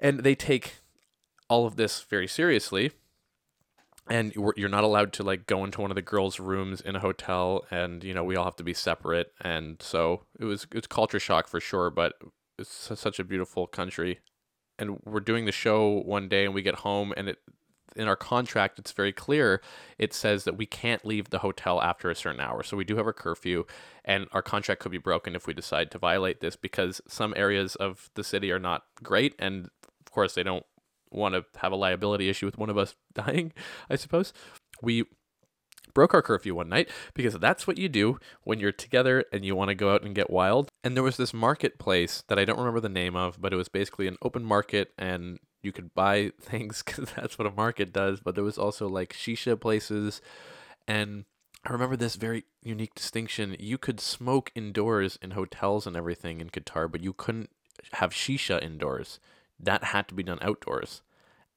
and 0.00 0.20
they 0.20 0.34
take 0.34 0.76
all 1.48 1.66
of 1.66 1.76
this 1.76 2.02
very 2.02 2.26
seriously. 2.26 2.92
And 4.08 4.32
you're 4.56 4.68
not 4.68 4.84
allowed 4.84 5.12
to 5.14 5.24
like 5.24 5.46
go 5.46 5.64
into 5.64 5.80
one 5.80 5.90
of 5.90 5.96
the 5.96 6.02
girls' 6.02 6.38
rooms 6.38 6.80
in 6.80 6.94
a 6.94 7.00
hotel, 7.00 7.64
and 7.72 8.04
you 8.04 8.14
know 8.14 8.22
we 8.22 8.36
all 8.36 8.44
have 8.44 8.54
to 8.56 8.64
be 8.64 8.74
separate, 8.74 9.32
and 9.40 9.82
so 9.82 10.22
it 10.38 10.44
was 10.44 10.64
it's 10.70 10.86
culture 10.86 11.18
shock 11.18 11.48
for 11.48 11.58
sure, 11.58 11.90
but 11.90 12.12
it's 12.56 12.92
such 12.94 13.18
a 13.18 13.24
beautiful 13.24 13.66
country, 13.66 14.20
and 14.78 15.00
we're 15.04 15.18
doing 15.18 15.44
the 15.44 15.50
show 15.50 15.90
one 15.90 16.28
day, 16.28 16.44
and 16.44 16.54
we 16.54 16.62
get 16.62 16.76
home, 16.76 17.12
and 17.16 17.30
it 17.30 17.38
in 17.96 18.08
our 18.08 18.16
contract 18.16 18.78
it's 18.78 18.92
very 18.92 19.12
clear. 19.12 19.60
It 19.98 20.12
says 20.12 20.44
that 20.44 20.56
we 20.56 20.66
can't 20.66 21.04
leave 21.04 21.30
the 21.30 21.40
hotel 21.40 21.82
after 21.82 22.10
a 22.10 22.14
certain 22.14 22.40
hour. 22.40 22.62
So 22.62 22.76
we 22.76 22.84
do 22.84 22.96
have 22.96 23.06
a 23.06 23.12
curfew 23.12 23.64
and 24.04 24.28
our 24.32 24.42
contract 24.42 24.80
could 24.80 24.92
be 24.92 24.98
broken 24.98 25.34
if 25.34 25.46
we 25.46 25.54
decide 25.54 25.90
to 25.90 25.98
violate 25.98 26.40
this 26.40 26.56
because 26.56 27.00
some 27.08 27.32
areas 27.36 27.74
of 27.76 28.10
the 28.14 28.22
city 28.22 28.52
are 28.52 28.58
not 28.58 28.84
great 29.02 29.34
and 29.38 29.70
course, 30.16 30.34
they 30.34 30.42
don't 30.42 30.64
want 31.12 31.34
to 31.34 31.44
have 31.60 31.72
a 31.72 31.76
liability 31.76 32.28
issue 32.28 32.46
with 32.46 32.58
one 32.58 32.70
of 32.70 32.78
us 32.78 32.96
dying, 33.14 33.52
I 33.88 33.96
suppose. 33.96 34.32
We 34.82 35.04
broke 35.94 36.14
our 36.14 36.22
curfew 36.22 36.54
one 36.54 36.68
night 36.68 36.90
because 37.14 37.34
that's 37.34 37.66
what 37.66 37.78
you 37.78 37.88
do 37.88 38.18
when 38.44 38.60
you're 38.60 38.72
together 38.72 39.24
and 39.32 39.44
you 39.44 39.56
want 39.56 39.68
to 39.68 39.74
go 39.74 39.92
out 39.92 40.02
and 40.02 40.14
get 40.14 40.30
wild. 40.30 40.68
And 40.84 40.96
there 40.96 41.02
was 41.02 41.16
this 41.16 41.32
marketplace 41.32 42.22
that 42.28 42.38
I 42.38 42.44
don't 42.44 42.58
remember 42.58 42.80
the 42.80 42.88
name 42.88 43.16
of, 43.16 43.40
but 43.40 43.52
it 43.52 43.56
was 43.56 43.68
basically 43.68 44.06
an 44.06 44.16
open 44.22 44.44
market 44.44 44.92
and 44.98 45.38
you 45.62 45.72
could 45.72 45.94
buy 45.94 46.32
things 46.40 46.82
because 46.82 47.10
that's 47.12 47.38
what 47.38 47.46
a 47.46 47.52
market 47.52 47.92
does. 47.92 48.20
But 48.20 48.34
there 48.34 48.44
was 48.44 48.58
also 48.58 48.88
like 48.88 49.12
shisha 49.12 49.58
places. 49.60 50.20
And 50.86 51.24
I 51.64 51.72
remember 51.72 51.96
this 51.96 52.16
very 52.16 52.44
unique 52.62 52.94
distinction. 52.94 53.56
You 53.58 53.78
could 53.78 54.00
smoke 54.00 54.52
indoors 54.54 55.18
in 55.22 55.32
hotels 55.32 55.86
and 55.86 55.96
everything 55.96 56.40
in 56.40 56.50
Qatar, 56.50 56.90
but 56.90 57.02
you 57.02 57.12
couldn't 57.12 57.50
have 57.92 58.10
shisha 58.12 58.62
indoors 58.62 59.18
that 59.58 59.84
had 59.84 60.08
to 60.08 60.14
be 60.14 60.22
done 60.22 60.38
outdoors. 60.42 61.02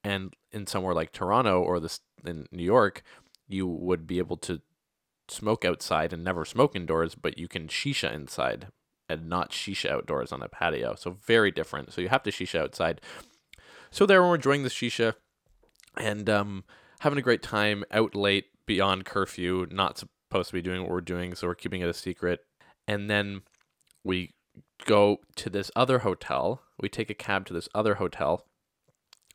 And 0.03 0.33
in 0.51 0.67
somewhere 0.67 0.93
like 0.93 1.11
Toronto 1.11 1.61
or 1.61 1.79
this 1.79 1.99
in 2.25 2.47
New 2.51 2.63
York, 2.63 3.03
you 3.47 3.67
would 3.67 4.07
be 4.07 4.17
able 4.19 4.37
to 4.37 4.61
smoke 5.27 5.65
outside 5.65 6.13
and 6.13 6.23
never 6.23 6.45
smoke 6.45 6.75
indoors, 6.75 7.15
but 7.15 7.37
you 7.37 7.47
can 7.47 7.67
shisha 7.67 8.13
inside 8.13 8.67
and 9.07 9.27
not 9.27 9.51
shisha 9.51 9.89
outdoors 9.89 10.31
on 10.31 10.41
a 10.41 10.47
patio. 10.47 10.95
So 10.95 11.11
very 11.11 11.51
different. 11.51 11.91
So 11.91 12.01
you 12.01 12.09
have 12.09 12.23
to 12.23 12.31
shisha 12.31 12.59
outside. 12.59 13.01
So 13.91 14.05
there 14.05 14.21
we're 14.21 14.35
enjoying 14.35 14.63
the 14.63 14.69
shisha 14.69 15.15
and 15.97 16.29
um, 16.29 16.63
having 16.99 17.19
a 17.19 17.23
great 17.23 17.41
time 17.41 17.83
out 17.91 18.15
late 18.15 18.45
beyond 18.65 19.05
curfew, 19.05 19.67
not 19.71 19.97
supposed 19.97 20.49
to 20.49 20.53
be 20.53 20.61
doing 20.61 20.81
what 20.81 20.91
we're 20.91 21.01
doing, 21.01 21.33
so 21.33 21.47
we're 21.47 21.55
keeping 21.55 21.81
it 21.81 21.89
a 21.89 21.93
secret. 21.93 22.41
And 22.87 23.09
then 23.09 23.41
we 24.03 24.33
go 24.85 25.17
to 25.35 25.49
this 25.49 25.71
other 25.75 25.99
hotel. 25.99 26.61
We 26.79 26.89
take 26.89 27.09
a 27.09 27.15
cab 27.15 27.45
to 27.47 27.53
this 27.53 27.69
other 27.75 27.95
hotel 27.95 28.45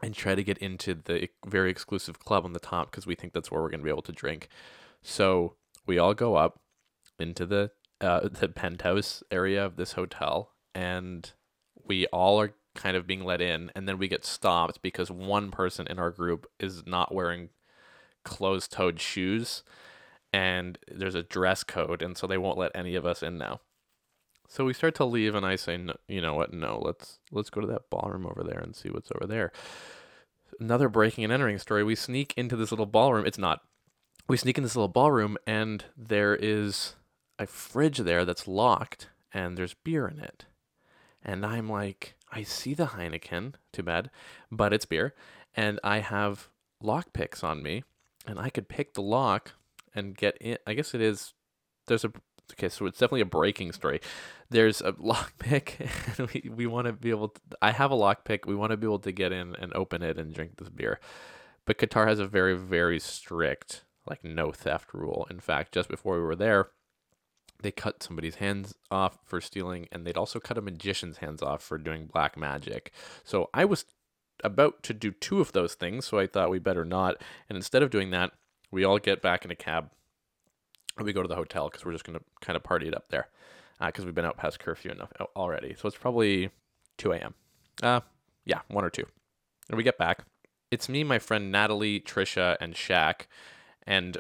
and 0.02 0.14
try 0.14 0.34
to 0.34 0.44
get 0.44 0.58
into 0.58 0.94
the 0.94 1.28
very 1.46 1.70
exclusive 1.70 2.18
club 2.18 2.44
on 2.44 2.52
the 2.52 2.60
top 2.60 2.90
because 2.90 3.06
we 3.06 3.14
think 3.14 3.32
that's 3.32 3.50
where 3.50 3.62
we're 3.62 3.70
going 3.70 3.80
to 3.80 3.84
be 3.84 3.90
able 3.90 4.02
to 4.02 4.12
drink. 4.12 4.48
So 5.02 5.54
we 5.86 5.98
all 5.98 6.14
go 6.14 6.36
up 6.36 6.60
into 7.18 7.46
the 7.46 7.70
uh, 8.00 8.28
the 8.32 8.48
penthouse 8.48 9.22
area 9.30 9.64
of 9.64 9.76
this 9.76 9.92
hotel, 9.92 10.52
and 10.74 11.32
we 11.84 12.06
all 12.08 12.40
are 12.40 12.54
kind 12.74 12.96
of 12.96 13.06
being 13.06 13.24
let 13.24 13.40
in, 13.40 13.70
and 13.74 13.88
then 13.88 13.98
we 13.98 14.08
get 14.08 14.24
stopped 14.24 14.82
because 14.82 15.10
one 15.10 15.50
person 15.50 15.86
in 15.86 15.98
our 15.98 16.10
group 16.10 16.46
is 16.58 16.84
not 16.86 17.14
wearing 17.14 17.50
closed-toed 18.24 19.00
shoes, 19.00 19.62
and 20.32 20.78
there's 20.90 21.14
a 21.14 21.22
dress 21.22 21.62
code, 21.62 22.02
and 22.02 22.16
so 22.16 22.26
they 22.26 22.38
won't 22.38 22.58
let 22.58 22.72
any 22.74 22.96
of 22.96 23.06
us 23.06 23.22
in 23.22 23.38
now. 23.38 23.60
So 24.48 24.64
we 24.64 24.74
start 24.74 24.94
to 24.96 25.04
leave, 25.04 25.34
and 25.34 25.44
I 25.44 25.56
say, 25.56 25.76
no, 25.76 25.94
you 26.06 26.20
know 26.20 26.34
what? 26.34 26.52
No, 26.52 26.80
let's 26.84 27.18
let's 27.32 27.50
go 27.50 27.60
to 27.60 27.66
that 27.68 27.90
ballroom 27.90 28.26
over 28.26 28.44
there 28.44 28.58
and 28.58 28.76
see 28.76 28.90
what's 28.90 29.10
over 29.10 29.26
there. 29.26 29.52
Another 30.60 30.88
breaking 30.88 31.24
and 31.24 31.32
entering 31.32 31.58
story. 31.58 31.82
We 31.82 31.94
sneak 31.96 32.34
into 32.36 32.54
this 32.56 32.70
little 32.70 32.86
ballroom. 32.86 33.26
It's 33.26 33.38
not. 33.38 33.62
We 34.28 34.36
sneak 34.36 34.56
in 34.56 34.64
this 34.64 34.76
little 34.76 34.88
ballroom, 34.88 35.36
and 35.46 35.84
there 35.96 36.34
is 36.34 36.94
a 37.38 37.46
fridge 37.46 37.98
there 37.98 38.24
that's 38.24 38.46
locked, 38.46 39.08
and 39.32 39.58
there's 39.58 39.74
beer 39.74 40.06
in 40.06 40.20
it. 40.20 40.44
And 41.22 41.44
I'm 41.44 41.68
like, 41.68 42.14
I 42.30 42.42
see 42.42 42.74
the 42.74 42.86
Heineken. 42.86 43.54
Too 43.72 43.82
bad, 43.82 44.10
but 44.52 44.72
it's 44.72 44.86
beer, 44.86 45.14
and 45.56 45.80
I 45.82 45.98
have 45.98 46.48
lockpicks 46.82 47.42
on 47.42 47.62
me, 47.62 47.82
and 48.26 48.38
I 48.38 48.50
could 48.50 48.68
pick 48.68 48.94
the 48.94 49.02
lock 49.02 49.52
and 49.94 50.16
get 50.16 50.36
in. 50.38 50.58
I 50.66 50.74
guess 50.74 50.94
it 50.94 51.00
is. 51.00 51.32
There's 51.86 52.04
a 52.04 52.12
okay, 52.52 52.68
so 52.68 52.86
it's 52.86 52.98
definitely 52.98 53.22
a 53.22 53.26
breaking 53.26 53.72
story. 53.72 54.00
There's 54.50 54.80
a 54.80 54.94
lock 54.98 55.38
pick, 55.38 55.78
and 56.18 56.30
we, 56.30 56.50
we 56.54 56.66
want 56.66 56.86
to 56.86 56.92
be 56.92 57.10
able. 57.10 57.28
To, 57.28 57.40
I 57.62 57.72
have 57.72 57.90
a 57.90 57.96
lock 57.96 58.24
pick. 58.24 58.46
We 58.46 58.54
want 58.54 58.70
to 58.70 58.76
be 58.76 58.86
able 58.86 59.00
to 59.00 59.12
get 59.12 59.32
in 59.32 59.54
and 59.56 59.72
open 59.74 60.02
it 60.02 60.18
and 60.18 60.34
drink 60.34 60.56
this 60.56 60.68
beer, 60.68 61.00
but 61.64 61.78
Qatar 61.78 62.06
has 62.06 62.18
a 62.18 62.26
very 62.26 62.56
very 62.56 63.00
strict 63.00 63.84
like 64.06 64.24
no 64.24 64.52
theft 64.52 64.92
rule. 64.92 65.26
In 65.30 65.40
fact, 65.40 65.72
just 65.72 65.88
before 65.88 66.16
we 66.16 66.22
were 66.22 66.36
there, 66.36 66.68
they 67.62 67.70
cut 67.70 68.02
somebody's 68.02 68.36
hands 68.36 68.74
off 68.90 69.18
for 69.24 69.40
stealing, 69.40 69.88
and 69.90 70.06
they'd 70.06 70.18
also 70.18 70.38
cut 70.38 70.58
a 70.58 70.62
magician's 70.62 71.18
hands 71.18 71.42
off 71.42 71.62
for 71.62 71.78
doing 71.78 72.06
black 72.06 72.36
magic. 72.36 72.92
So 73.24 73.48
I 73.54 73.64
was 73.64 73.86
about 74.42 74.82
to 74.82 74.94
do 74.94 75.10
two 75.10 75.40
of 75.40 75.52
those 75.52 75.74
things, 75.74 76.04
so 76.06 76.18
I 76.18 76.26
thought 76.26 76.50
we 76.50 76.58
better 76.58 76.84
not. 76.84 77.16
And 77.48 77.56
instead 77.56 77.82
of 77.82 77.90
doing 77.90 78.10
that, 78.10 78.32
we 78.70 78.84
all 78.84 78.98
get 78.98 79.22
back 79.22 79.44
in 79.44 79.50
a 79.50 79.56
cab 79.56 79.90
we 81.02 81.12
go 81.12 81.22
to 81.22 81.28
the 81.28 81.34
hotel 81.34 81.68
because 81.68 81.84
we're 81.84 81.92
just 81.92 82.04
going 82.04 82.18
to 82.18 82.24
kind 82.40 82.56
of 82.56 82.62
party 82.62 82.88
it 82.88 82.94
up 82.94 83.08
there 83.08 83.28
because 83.80 84.04
uh, 84.04 84.06
we've 84.06 84.14
been 84.14 84.24
out 84.24 84.36
past 84.36 84.58
curfew 84.58 84.90
enough 84.90 85.12
already. 85.34 85.74
So 85.78 85.88
it's 85.88 85.96
probably 85.96 86.50
2 86.98 87.12
a.m. 87.12 87.34
Uh, 87.82 88.00
yeah, 88.44 88.60
1 88.68 88.84
or 88.84 88.90
2. 88.90 89.04
And 89.68 89.76
we 89.76 89.82
get 89.82 89.98
back. 89.98 90.24
It's 90.70 90.88
me, 90.88 91.04
my 91.04 91.18
friend 91.18 91.50
Natalie, 91.50 92.00
Trisha, 92.00 92.56
and 92.60 92.74
Shaq. 92.74 93.22
And 93.86 94.18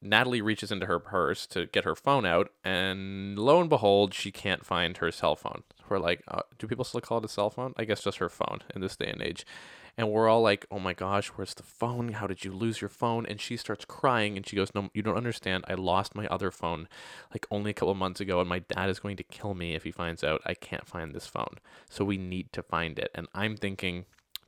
Natalie 0.00 0.40
reaches 0.40 0.70
into 0.70 0.86
her 0.86 0.98
purse 0.98 1.46
to 1.48 1.66
get 1.66 1.84
her 1.84 1.96
phone 1.96 2.24
out, 2.24 2.50
and 2.62 3.38
lo 3.38 3.60
and 3.60 3.68
behold, 3.68 4.14
she 4.14 4.30
can't 4.30 4.64
find 4.64 4.98
her 4.98 5.10
cell 5.10 5.34
phone. 5.34 5.64
We're 5.88 5.98
like, 5.98 6.22
uh, 6.28 6.42
do 6.58 6.68
people 6.68 6.84
still 6.84 7.00
call 7.00 7.18
it 7.18 7.24
a 7.24 7.28
cell 7.28 7.50
phone? 7.50 7.74
I 7.76 7.84
guess 7.84 8.02
just 8.02 8.18
her 8.18 8.28
phone 8.28 8.60
in 8.74 8.80
this 8.80 8.96
day 8.96 9.08
and 9.08 9.20
age. 9.20 9.44
And 9.98 10.12
we're 10.12 10.28
all 10.28 10.42
like, 10.42 10.64
oh 10.70 10.78
my 10.78 10.94
gosh, 10.94 11.26
where's 11.30 11.54
the 11.54 11.64
phone? 11.64 12.10
How 12.10 12.28
did 12.28 12.44
you 12.44 12.52
lose 12.52 12.80
your 12.80 12.88
phone? 12.88 13.26
And 13.26 13.40
she 13.40 13.56
starts 13.56 13.84
crying 13.84 14.36
and 14.36 14.46
she 14.46 14.54
goes, 14.54 14.72
no, 14.72 14.90
you 14.94 15.02
don't 15.02 15.16
understand. 15.16 15.64
I 15.66 15.74
lost 15.74 16.14
my 16.14 16.28
other 16.28 16.52
phone 16.52 16.86
like 17.34 17.48
only 17.50 17.72
a 17.72 17.74
couple 17.74 17.94
months 17.96 18.20
ago, 18.20 18.38
and 18.38 18.48
my 18.48 18.60
dad 18.60 18.90
is 18.90 19.00
going 19.00 19.16
to 19.16 19.24
kill 19.24 19.54
me 19.54 19.74
if 19.74 19.82
he 19.82 19.90
finds 19.90 20.22
out 20.22 20.40
I 20.46 20.54
can't 20.54 20.86
find 20.86 21.12
this 21.12 21.26
phone. 21.26 21.56
So 21.90 22.04
we 22.04 22.16
need 22.16 22.52
to 22.52 22.62
find 22.62 22.96
it. 22.96 23.10
And 23.12 23.26
I'm 23.34 23.56
thinking, 23.56 24.04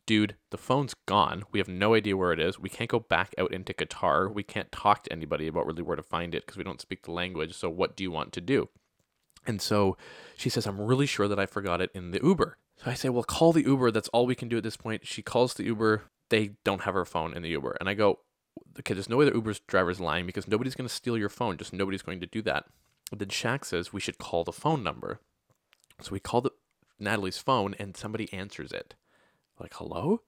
dude, 0.06 0.36
the 0.50 0.56
phone's 0.56 0.94
gone. 1.06 1.42
We 1.50 1.58
have 1.58 1.68
no 1.68 1.94
idea 1.94 2.16
where 2.16 2.32
it 2.32 2.38
is. 2.38 2.60
We 2.60 2.68
can't 2.68 2.88
go 2.88 3.00
back 3.00 3.34
out 3.36 3.52
into 3.52 3.74
Qatar. 3.74 4.32
We 4.32 4.44
can't 4.44 4.70
talk 4.70 5.02
to 5.04 5.12
anybody 5.12 5.48
about 5.48 5.66
really 5.66 5.82
where 5.82 5.96
to 5.96 6.02
find 6.02 6.32
it 6.32 6.46
because 6.46 6.58
we 6.58 6.64
don't 6.64 6.80
speak 6.80 7.02
the 7.02 7.12
language. 7.12 7.54
So 7.54 7.68
what 7.68 7.96
do 7.96 8.04
you 8.04 8.12
want 8.12 8.32
to 8.34 8.40
do? 8.40 8.68
And 9.48 9.60
so 9.60 9.96
she 10.36 10.48
says, 10.48 10.66
I'm 10.66 10.80
really 10.80 11.06
sure 11.06 11.26
that 11.26 11.40
I 11.40 11.46
forgot 11.46 11.80
it 11.80 11.90
in 11.92 12.12
the 12.12 12.20
Uber. 12.22 12.56
So 12.82 12.90
I 12.90 12.94
say, 12.94 13.10
well, 13.10 13.24
call 13.24 13.52
the 13.52 13.64
Uber. 13.64 13.90
That's 13.90 14.08
all 14.08 14.24
we 14.24 14.34
can 14.34 14.48
do 14.48 14.56
at 14.56 14.62
this 14.62 14.76
point. 14.76 15.06
She 15.06 15.20
calls 15.20 15.52
the 15.52 15.64
Uber. 15.64 16.04
They 16.30 16.52
don't 16.64 16.82
have 16.82 16.94
her 16.94 17.04
phone 17.04 17.34
in 17.34 17.42
the 17.42 17.50
Uber. 17.50 17.76
And 17.78 17.88
I 17.90 17.94
go, 17.94 18.20
okay, 18.78 18.94
there's 18.94 19.08
no 19.08 19.18
way 19.18 19.26
the 19.26 19.34
Uber's 19.34 19.60
driver's 19.60 20.00
lying 20.00 20.24
because 20.24 20.48
nobody's 20.48 20.74
going 20.74 20.88
to 20.88 20.94
steal 20.94 21.18
your 21.18 21.28
phone. 21.28 21.58
Just 21.58 21.74
nobody's 21.74 22.02
going 22.02 22.20
to 22.20 22.26
do 22.26 22.40
that. 22.42 22.64
Then 23.14 23.28
Shaq 23.28 23.66
says 23.66 23.92
we 23.92 24.00
should 24.00 24.18
call 24.18 24.44
the 24.44 24.52
phone 24.52 24.82
number. 24.82 25.20
So 26.00 26.12
we 26.12 26.20
call 26.20 26.40
the 26.40 26.52
Natalie's 26.98 27.38
phone 27.38 27.74
and 27.78 27.96
somebody 27.96 28.32
answers 28.32 28.72
it 28.72 28.94
like, 29.58 29.74
hello? 29.74 30.22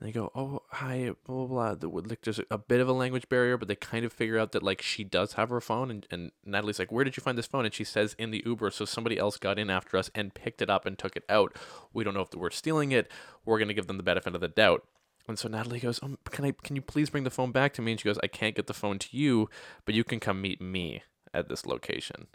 And 0.00 0.08
they 0.08 0.12
go, 0.12 0.32
oh, 0.34 0.62
hi, 0.70 1.10
blah, 1.26 1.44
blah, 1.44 1.74
blah. 1.74 2.02
There's 2.22 2.40
a 2.50 2.56
bit 2.56 2.80
of 2.80 2.88
a 2.88 2.92
language 2.92 3.28
barrier, 3.28 3.58
but 3.58 3.68
they 3.68 3.74
kind 3.74 4.06
of 4.06 4.14
figure 4.14 4.38
out 4.38 4.52
that, 4.52 4.62
like, 4.62 4.80
she 4.80 5.04
does 5.04 5.34
have 5.34 5.50
her 5.50 5.60
phone. 5.60 5.90
And, 5.90 6.06
and 6.10 6.32
Natalie's 6.42 6.78
like, 6.78 6.90
where 6.90 7.04
did 7.04 7.18
you 7.18 7.22
find 7.22 7.36
this 7.36 7.46
phone? 7.46 7.66
And 7.66 7.74
she 7.74 7.84
says, 7.84 8.16
in 8.18 8.30
the 8.30 8.42
Uber. 8.46 8.70
So 8.70 8.86
somebody 8.86 9.18
else 9.18 9.36
got 9.36 9.58
in 9.58 9.68
after 9.68 9.98
us 9.98 10.10
and 10.14 10.32
picked 10.32 10.62
it 10.62 10.70
up 10.70 10.86
and 10.86 10.98
took 10.98 11.16
it 11.16 11.24
out. 11.28 11.54
We 11.92 12.02
don't 12.02 12.14
know 12.14 12.22
if 12.22 12.34
we're 12.34 12.50
stealing 12.50 12.92
it. 12.92 13.10
We're 13.44 13.58
going 13.58 13.68
to 13.68 13.74
give 13.74 13.88
them 13.88 13.98
the 13.98 14.02
benefit 14.02 14.34
of 14.34 14.40
the 14.40 14.48
doubt. 14.48 14.86
And 15.28 15.38
so 15.38 15.48
Natalie 15.48 15.80
goes, 15.80 16.02
um, 16.02 16.16
can 16.30 16.46
I, 16.46 16.52
can 16.62 16.76
you 16.76 16.82
please 16.82 17.10
bring 17.10 17.24
the 17.24 17.30
phone 17.30 17.52
back 17.52 17.74
to 17.74 17.82
me? 17.82 17.92
And 17.92 18.00
she 18.00 18.08
goes, 18.08 18.18
I 18.22 18.26
can't 18.26 18.56
get 18.56 18.68
the 18.68 18.74
phone 18.74 18.98
to 19.00 19.08
you, 19.12 19.50
but 19.84 19.94
you 19.94 20.02
can 20.02 20.18
come 20.18 20.40
meet 20.40 20.62
me 20.62 21.02
at 21.34 21.50
this 21.50 21.66
location. 21.66 22.28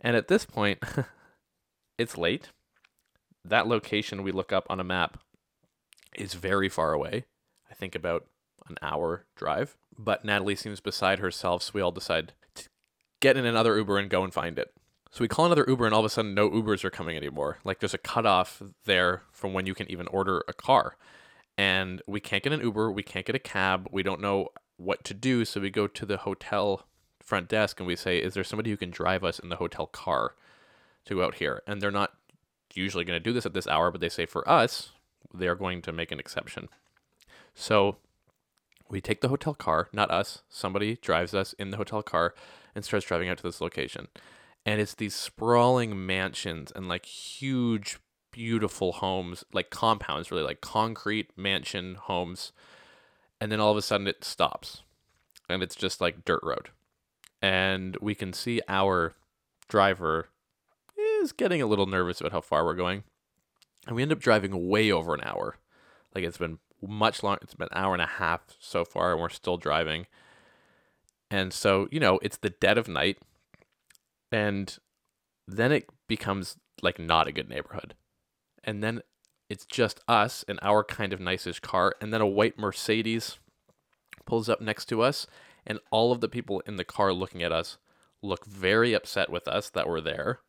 And 0.00 0.16
at 0.16 0.28
this 0.28 0.46
point, 0.46 0.78
it's 1.98 2.16
late. 2.16 2.50
That 3.44 3.66
location 3.66 4.22
we 4.22 4.30
look 4.30 4.52
up 4.52 4.66
on 4.70 4.78
a 4.78 4.84
map 4.84 5.18
is 6.16 6.34
very 6.34 6.68
far 6.68 6.92
away. 6.92 7.24
I 7.70 7.74
think 7.74 7.94
about 7.94 8.26
an 8.68 8.76
hour 8.82 9.26
drive. 9.36 9.76
But 9.98 10.24
Natalie 10.24 10.56
seems 10.56 10.80
beside 10.80 11.18
herself, 11.18 11.62
so 11.62 11.72
we 11.74 11.80
all 11.80 11.92
decide 11.92 12.32
to 12.54 12.68
get 13.20 13.36
in 13.36 13.44
another 13.44 13.76
Uber 13.76 13.98
and 13.98 14.08
go 14.08 14.24
and 14.24 14.32
find 14.32 14.58
it. 14.58 14.72
So 15.10 15.22
we 15.22 15.28
call 15.28 15.46
another 15.46 15.64
Uber, 15.66 15.86
and 15.86 15.94
all 15.94 16.00
of 16.00 16.06
a 16.06 16.08
sudden, 16.08 16.34
no 16.34 16.48
Ubers 16.48 16.84
are 16.84 16.90
coming 16.90 17.16
anymore. 17.16 17.58
Like 17.64 17.80
there's 17.80 17.94
a 17.94 17.98
cutoff 17.98 18.62
there 18.84 19.22
from 19.32 19.52
when 19.52 19.66
you 19.66 19.74
can 19.74 19.90
even 19.90 20.06
order 20.06 20.44
a 20.46 20.52
car. 20.52 20.96
And 21.58 22.00
we 22.06 22.20
can't 22.20 22.42
get 22.42 22.52
an 22.52 22.60
Uber, 22.60 22.92
we 22.92 23.02
can't 23.02 23.26
get 23.26 23.34
a 23.34 23.40
cab, 23.40 23.88
we 23.90 24.02
don't 24.02 24.20
know 24.20 24.48
what 24.76 25.04
to 25.04 25.14
do. 25.14 25.44
So 25.44 25.60
we 25.60 25.68
go 25.68 25.86
to 25.86 26.06
the 26.06 26.18
hotel 26.18 26.86
front 27.22 27.48
desk 27.48 27.80
and 27.80 27.86
we 27.86 27.96
say, 27.96 28.18
Is 28.18 28.34
there 28.34 28.44
somebody 28.44 28.70
who 28.70 28.76
can 28.76 28.90
drive 28.90 29.24
us 29.24 29.38
in 29.38 29.48
the 29.48 29.56
hotel 29.56 29.86
car 29.86 30.36
to 31.04 31.14
go 31.16 31.24
out 31.24 31.34
here? 31.34 31.62
And 31.66 31.82
they're 31.82 31.90
not 31.90 32.12
usually 32.74 33.04
going 33.04 33.18
to 33.18 33.22
do 33.22 33.32
this 33.32 33.44
at 33.44 33.52
this 33.52 33.66
hour, 33.66 33.90
but 33.90 34.00
they 34.00 34.08
say, 34.08 34.26
For 34.26 34.48
us, 34.48 34.92
they 35.32 35.48
are 35.48 35.54
going 35.54 35.82
to 35.82 35.92
make 35.92 36.12
an 36.12 36.20
exception. 36.20 36.68
So 37.54 37.96
we 38.88 39.00
take 39.00 39.20
the 39.20 39.28
hotel 39.28 39.54
car, 39.54 39.88
not 39.92 40.10
us. 40.10 40.42
Somebody 40.48 40.96
drives 40.96 41.34
us 41.34 41.52
in 41.54 41.70
the 41.70 41.76
hotel 41.76 42.02
car 42.02 42.34
and 42.74 42.84
starts 42.84 43.06
driving 43.06 43.28
out 43.28 43.38
to 43.38 43.42
this 43.42 43.60
location. 43.60 44.08
And 44.66 44.80
it's 44.80 44.94
these 44.94 45.14
sprawling 45.14 46.06
mansions 46.06 46.72
and 46.74 46.88
like 46.88 47.06
huge, 47.06 47.98
beautiful 48.30 48.92
homes, 48.92 49.44
like 49.52 49.70
compounds, 49.70 50.30
really 50.30 50.42
like 50.42 50.60
concrete 50.60 51.30
mansion 51.36 51.94
homes. 51.94 52.52
And 53.40 53.50
then 53.50 53.60
all 53.60 53.70
of 53.70 53.76
a 53.76 53.82
sudden 53.82 54.06
it 54.06 54.24
stops 54.24 54.82
and 55.48 55.62
it's 55.62 55.76
just 55.76 56.00
like 56.00 56.24
dirt 56.24 56.40
road. 56.42 56.70
And 57.40 57.96
we 58.00 58.14
can 58.14 58.32
see 58.32 58.60
our 58.68 59.14
driver 59.68 60.28
is 60.98 61.32
getting 61.32 61.62
a 61.62 61.66
little 61.66 61.86
nervous 61.86 62.20
about 62.20 62.32
how 62.32 62.40
far 62.40 62.64
we're 62.64 62.74
going. 62.74 63.04
And 63.86 63.96
we 63.96 64.02
end 64.02 64.12
up 64.12 64.20
driving 64.20 64.68
way 64.68 64.90
over 64.92 65.14
an 65.14 65.22
hour. 65.24 65.56
Like 66.14 66.24
it's 66.24 66.38
been 66.38 66.58
much 66.82 67.22
long. 67.22 67.38
It's 67.42 67.54
been 67.54 67.68
an 67.70 67.78
hour 67.78 67.92
and 67.92 68.02
a 68.02 68.06
half 68.06 68.40
so 68.58 68.84
far, 68.84 69.12
and 69.12 69.20
we're 69.20 69.28
still 69.28 69.56
driving. 69.56 70.06
And 71.30 71.52
so, 71.52 71.88
you 71.90 72.00
know, 72.00 72.18
it's 72.22 72.38
the 72.38 72.50
dead 72.50 72.78
of 72.78 72.88
night. 72.88 73.18
And 74.32 74.76
then 75.46 75.72
it 75.72 75.88
becomes 76.08 76.56
like 76.82 76.98
not 76.98 77.28
a 77.28 77.32
good 77.32 77.48
neighborhood. 77.48 77.94
And 78.64 78.82
then 78.82 79.02
it's 79.48 79.64
just 79.64 80.00
us 80.08 80.44
and 80.48 80.58
our 80.62 80.84
kind 80.84 81.12
of 81.12 81.20
nicest 81.20 81.62
car. 81.62 81.94
And 82.00 82.12
then 82.12 82.20
a 82.20 82.26
white 82.26 82.58
Mercedes 82.58 83.38
pulls 84.26 84.48
up 84.48 84.60
next 84.60 84.86
to 84.86 85.02
us. 85.02 85.26
And 85.66 85.78
all 85.90 86.12
of 86.12 86.20
the 86.20 86.28
people 86.28 86.60
in 86.66 86.76
the 86.76 86.84
car 86.84 87.12
looking 87.12 87.42
at 87.42 87.52
us 87.52 87.78
look 88.22 88.44
very 88.46 88.92
upset 88.92 89.30
with 89.30 89.46
us 89.46 89.70
that 89.70 89.88
we're 89.88 90.00
there. 90.00 90.40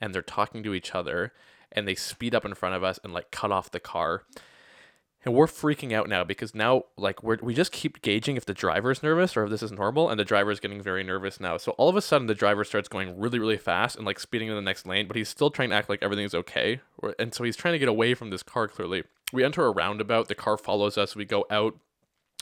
And 0.00 0.14
they're 0.14 0.22
talking 0.22 0.62
to 0.62 0.74
each 0.74 0.94
other 0.94 1.32
and 1.72 1.86
they 1.86 1.94
speed 1.94 2.34
up 2.34 2.44
in 2.44 2.54
front 2.54 2.74
of 2.74 2.84
us 2.84 2.98
and 3.02 3.12
like 3.12 3.30
cut 3.30 3.52
off 3.52 3.70
the 3.70 3.80
car. 3.80 4.24
And 5.24 5.34
we're 5.34 5.46
freaking 5.46 5.92
out 5.92 6.08
now 6.08 6.24
because 6.24 6.52
now 6.52 6.84
like 6.96 7.22
we 7.22 7.36
we 7.40 7.54
just 7.54 7.70
keep 7.70 8.02
gauging 8.02 8.36
if 8.36 8.44
the 8.44 8.54
driver's 8.54 9.04
nervous 9.04 9.36
or 9.36 9.44
if 9.44 9.50
this 9.50 9.62
is 9.62 9.70
normal 9.70 10.10
and 10.10 10.18
the 10.18 10.24
driver's 10.24 10.58
getting 10.58 10.82
very 10.82 11.04
nervous 11.04 11.38
now. 11.38 11.56
So 11.58 11.72
all 11.72 11.88
of 11.88 11.94
a 11.94 12.02
sudden 12.02 12.26
the 12.26 12.34
driver 12.34 12.64
starts 12.64 12.88
going 12.88 13.20
really 13.20 13.38
really 13.38 13.56
fast 13.56 13.94
and 13.96 14.04
like 14.04 14.18
speeding 14.18 14.48
in 14.48 14.56
the 14.56 14.62
next 14.62 14.84
lane, 14.84 15.06
but 15.06 15.16
he's 15.16 15.28
still 15.28 15.50
trying 15.50 15.70
to 15.70 15.76
act 15.76 15.88
like 15.88 16.02
everything's 16.02 16.34
okay. 16.34 16.80
And 17.20 17.32
so 17.32 17.44
he's 17.44 17.56
trying 17.56 17.74
to 17.74 17.78
get 17.78 17.88
away 17.88 18.14
from 18.14 18.30
this 18.30 18.42
car 18.42 18.66
clearly. 18.66 19.04
We 19.32 19.44
enter 19.44 19.64
a 19.64 19.70
roundabout, 19.70 20.26
the 20.26 20.34
car 20.34 20.58
follows 20.58 20.98
us, 20.98 21.14
we 21.14 21.24
go 21.24 21.46
out 21.50 21.78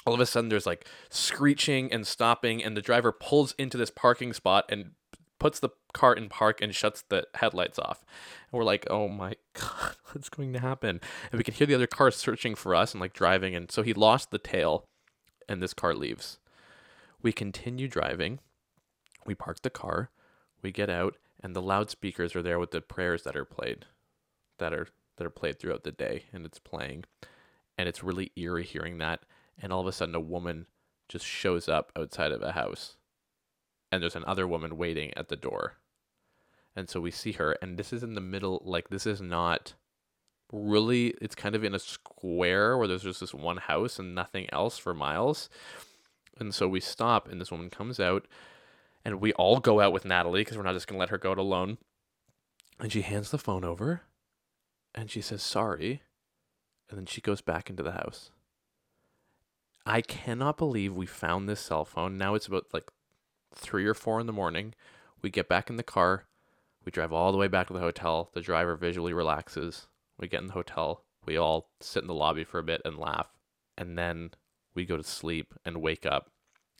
all 0.06 0.14
of 0.14 0.20
a 0.20 0.26
sudden 0.26 0.48
there's 0.48 0.66
like 0.66 0.86
screeching 1.10 1.92
and 1.92 2.06
stopping 2.06 2.64
and 2.64 2.76
the 2.76 2.82
driver 2.82 3.12
pulls 3.12 3.54
into 3.58 3.76
this 3.76 3.90
parking 3.90 4.32
spot 4.32 4.64
and 4.68 4.92
puts 5.40 5.58
the 5.58 5.70
car 5.92 6.14
in 6.14 6.28
park 6.28 6.60
and 6.62 6.72
shuts 6.72 7.02
the 7.08 7.26
headlights 7.34 7.80
off. 7.80 8.04
And 8.52 8.58
we're 8.58 8.64
like, 8.64 8.86
oh 8.88 9.08
my 9.08 9.34
God, 9.54 9.96
what's 10.12 10.28
going 10.28 10.52
to 10.52 10.60
happen? 10.60 11.00
And 11.32 11.38
we 11.38 11.42
can 11.42 11.54
hear 11.54 11.66
the 11.66 11.74
other 11.74 11.88
cars 11.88 12.14
searching 12.14 12.54
for 12.54 12.76
us 12.76 12.92
and 12.92 13.00
like 13.00 13.12
driving. 13.12 13.56
And 13.56 13.72
so 13.72 13.82
he 13.82 13.92
lost 13.92 14.30
the 14.30 14.38
tail 14.38 14.84
and 15.48 15.60
this 15.60 15.74
car 15.74 15.94
leaves. 15.94 16.38
We 17.20 17.32
continue 17.32 17.88
driving. 17.88 18.38
We 19.26 19.34
park 19.34 19.62
the 19.62 19.70
car. 19.70 20.10
We 20.62 20.70
get 20.70 20.88
out 20.88 21.16
and 21.42 21.56
the 21.56 21.62
loudspeakers 21.62 22.36
are 22.36 22.42
there 22.42 22.58
with 22.58 22.70
the 22.70 22.80
prayers 22.80 23.22
that 23.22 23.36
are 23.36 23.44
played 23.44 23.86
that 24.58 24.72
are 24.72 24.88
that 25.16 25.26
are 25.26 25.30
played 25.30 25.58
throughout 25.58 25.84
the 25.84 25.92
day 25.92 26.24
and 26.32 26.44
it's 26.44 26.58
playing 26.58 27.04
and 27.76 27.88
it's 27.88 28.04
really 28.04 28.30
eerie 28.36 28.64
hearing 28.64 28.98
that 28.98 29.20
and 29.60 29.72
all 29.72 29.80
of 29.80 29.86
a 29.86 29.92
sudden 29.92 30.14
a 30.14 30.20
woman 30.20 30.66
just 31.08 31.24
shows 31.24 31.68
up 31.68 31.90
outside 31.96 32.30
of 32.30 32.42
a 32.42 32.52
house 32.52 32.96
and 33.90 34.02
there's 34.02 34.16
another 34.16 34.46
woman 34.46 34.76
waiting 34.76 35.12
at 35.16 35.28
the 35.28 35.36
door. 35.36 35.76
And 36.76 36.88
so 36.88 37.00
we 37.00 37.10
see 37.10 37.32
her, 37.32 37.52
and 37.60 37.76
this 37.76 37.92
is 37.92 38.02
in 38.02 38.14
the 38.14 38.20
middle, 38.20 38.62
like, 38.64 38.88
this 38.88 39.06
is 39.06 39.20
not 39.20 39.74
really, 40.52 41.08
it's 41.20 41.34
kind 41.34 41.54
of 41.54 41.64
in 41.64 41.74
a 41.74 41.78
square 41.78 42.76
where 42.78 42.86
there's 42.86 43.02
just 43.02 43.20
this 43.20 43.34
one 43.34 43.56
house 43.56 43.98
and 43.98 44.14
nothing 44.14 44.46
else 44.52 44.78
for 44.78 44.94
miles. 44.94 45.48
And 46.38 46.54
so 46.54 46.68
we 46.68 46.80
stop, 46.80 47.28
and 47.28 47.40
this 47.40 47.50
woman 47.50 47.70
comes 47.70 47.98
out, 47.98 48.26
and 49.04 49.20
we 49.20 49.32
all 49.32 49.58
go 49.58 49.80
out 49.80 49.92
with 49.92 50.04
Natalie 50.04 50.42
because 50.42 50.56
we're 50.56 50.62
not 50.62 50.74
just 50.74 50.86
going 50.86 50.96
to 50.96 51.00
let 51.00 51.10
her 51.10 51.18
go 51.18 51.32
out 51.32 51.38
alone. 51.38 51.78
And 52.78 52.92
she 52.92 53.02
hands 53.02 53.30
the 53.30 53.38
phone 53.38 53.64
over, 53.64 54.02
and 54.94 55.10
she 55.10 55.20
says, 55.20 55.42
sorry. 55.42 56.02
And 56.88 56.98
then 56.98 57.06
she 57.06 57.20
goes 57.20 57.40
back 57.40 57.68
into 57.68 57.82
the 57.82 57.92
house. 57.92 58.30
I 59.84 60.00
cannot 60.00 60.56
believe 60.56 60.94
we 60.94 61.06
found 61.06 61.48
this 61.48 61.60
cell 61.60 61.84
phone. 61.84 62.16
Now 62.16 62.34
it's 62.34 62.46
about 62.46 62.66
like 62.72 62.90
three 63.54 63.86
or 63.86 63.94
four 63.94 64.20
in 64.20 64.26
the 64.26 64.32
morning. 64.32 64.74
We 65.22 65.30
get 65.30 65.48
back 65.48 65.70
in 65.70 65.76
the 65.76 65.82
car. 65.82 66.24
We 66.84 66.92
drive 66.92 67.12
all 67.12 67.32
the 67.32 67.38
way 67.38 67.48
back 67.48 67.66
to 67.66 67.72
the 67.72 67.80
hotel. 67.80 68.30
The 68.32 68.40
driver 68.40 68.76
visually 68.76 69.12
relaxes. 69.12 69.86
We 70.18 70.28
get 70.28 70.40
in 70.40 70.46
the 70.46 70.54
hotel. 70.54 71.04
We 71.26 71.36
all 71.36 71.70
sit 71.80 72.02
in 72.02 72.08
the 72.08 72.14
lobby 72.14 72.44
for 72.44 72.58
a 72.58 72.64
bit 72.64 72.80
and 72.84 72.96
laugh. 72.96 73.28
And 73.76 73.98
then 73.98 74.30
we 74.74 74.84
go 74.84 74.96
to 74.96 75.02
sleep 75.02 75.54
and 75.64 75.82
wake 75.82 76.06
up 76.06 76.30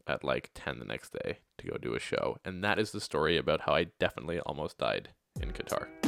at 0.07 0.25
like 0.25 0.51
10 0.55 0.79
the 0.79 0.85
next 0.85 1.13
day 1.13 1.39
to 1.59 1.67
go 1.67 1.77
do 1.77 1.95
a 1.95 2.01
show. 2.01 2.39
And 2.45 2.65
that 2.65 2.79
is 2.79 2.93
the 2.93 3.01
story 3.01 3.37
about 3.37 3.63
how 3.63 3.75
I 3.75 3.89
definitely 3.99 4.41
almost 4.41 4.79
died 4.79 5.11
in 5.41 5.53
Qatar. 5.53 6.00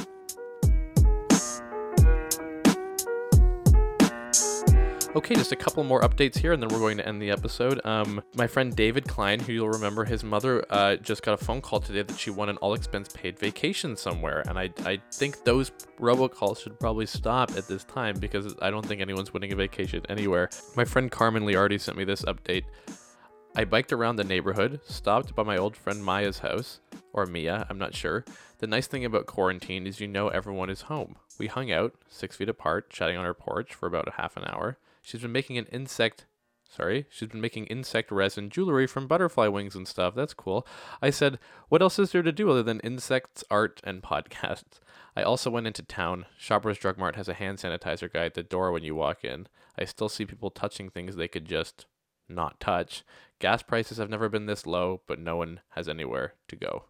Okay, 5.14 5.34
just 5.34 5.52
a 5.52 5.56
couple 5.56 5.84
more 5.84 6.00
updates 6.00 6.38
here, 6.38 6.54
and 6.54 6.62
then 6.62 6.70
we're 6.70 6.78
going 6.78 6.96
to 6.96 7.06
end 7.06 7.20
the 7.20 7.30
episode. 7.30 7.84
Um, 7.84 8.22
my 8.34 8.46
friend 8.46 8.74
David 8.74 9.06
Klein, 9.06 9.40
who 9.40 9.52
you'll 9.52 9.68
remember, 9.68 10.06
his 10.06 10.24
mother 10.24 10.64
uh, 10.70 10.96
just 10.96 11.22
got 11.22 11.34
a 11.34 11.44
phone 11.44 11.60
call 11.60 11.80
today 11.80 12.00
that 12.00 12.18
she 12.18 12.30
won 12.30 12.48
an 12.48 12.56
all 12.56 12.72
expense 12.72 13.10
paid 13.12 13.38
vacation 13.38 13.94
somewhere, 13.94 14.42
and 14.48 14.58
I 14.58 14.70
I 14.86 15.02
think 15.12 15.44
those 15.44 15.70
robocalls 16.00 16.62
should 16.62 16.80
probably 16.80 17.04
stop 17.04 17.50
at 17.58 17.68
this 17.68 17.84
time 17.84 18.18
because 18.20 18.54
I 18.62 18.70
don't 18.70 18.86
think 18.86 19.02
anyone's 19.02 19.34
winning 19.34 19.52
a 19.52 19.56
vacation 19.56 20.02
anywhere. 20.08 20.48
My 20.76 20.86
friend 20.86 21.10
Carmen 21.10 21.42
Liardi 21.42 21.78
sent 21.78 21.98
me 21.98 22.04
this 22.04 22.22
update. 22.22 22.64
I 23.54 23.64
biked 23.64 23.92
around 23.92 24.16
the 24.16 24.24
neighborhood, 24.24 24.80
stopped 24.82 25.34
by 25.34 25.42
my 25.42 25.58
old 25.58 25.76
friend 25.76 26.02
Maya's 26.02 26.38
house, 26.38 26.80
or 27.12 27.26
Mia, 27.26 27.66
I'm 27.68 27.76
not 27.76 27.94
sure. 27.94 28.24
The 28.60 28.66
nice 28.66 28.86
thing 28.86 29.04
about 29.04 29.26
quarantine 29.26 29.86
is 29.86 30.00
you 30.00 30.08
know 30.08 30.28
everyone 30.28 30.70
is 30.70 30.82
home. 30.82 31.16
We 31.38 31.48
hung 31.48 31.70
out, 31.70 31.92
six 32.08 32.36
feet 32.36 32.48
apart, 32.48 32.88
chatting 32.88 33.18
on 33.18 33.26
our 33.26 33.34
porch 33.34 33.74
for 33.74 33.86
about 33.86 34.08
a 34.08 34.12
half 34.12 34.38
an 34.38 34.44
hour. 34.46 34.78
She's 35.02 35.20
been 35.20 35.32
making 35.32 35.58
an 35.58 35.66
insect 35.66 36.26
sorry, 36.72 37.04
she's 37.10 37.28
been 37.28 37.40
making 37.40 37.66
insect 37.66 38.10
resin 38.10 38.48
jewelry 38.48 38.86
from 38.86 39.06
butterfly 39.06 39.46
wings 39.46 39.76
and 39.76 39.86
stuff. 39.86 40.14
That's 40.14 40.32
cool. 40.32 40.66
I 41.02 41.10
said, 41.10 41.38
what 41.68 41.82
else 41.82 41.98
is 41.98 42.12
there 42.12 42.22
to 42.22 42.32
do 42.32 42.50
other 42.50 42.62
than 42.62 42.80
insects, 42.80 43.44
art, 43.50 43.80
and 43.84 44.02
podcasts? 44.02 44.80
I 45.14 45.22
also 45.22 45.50
went 45.50 45.66
into 45.66 45.82
town. 45.82 46.24
Shoppers 46.38 46.78
Drug 46.78 46.96
Mart 46.96 47.16
has 47.16 47.28
a 47.28 47.34
hand 47.34 47.58
sanitizer 47.58 48.10
guy 48.10 48.24
at 48.24 48.34
the 48.34 48.42
door 48.42 48.72
when 48.72 48.82
you 48.82 48.94
walk 48.94 49.22
in. 49.22 49.46
I 49.78 49.84
still 49.84 50.08
see 50.08 50.24
people 50.24 50.50
touching 50.50 50.88
things 50.88 51.16
they 51.16 51.28
could 51.28 51.44
just 51.44 51.84
not 52.28 52.58
touch. 52.58 53.04
Gas 53.38 53.62
prices 53.62 53.98
have 53.98 54.08
never 54.08 54.30
been 54.30 54.46
this 54.46 54.66
low, 54.66 55.02
but 55.06 55.18
no 55.18 55.36
one 55.36 55.60
has 55.70 55.88
anywhere 55.88 56.34
to 56.48 56.56
go. 56.56 56.84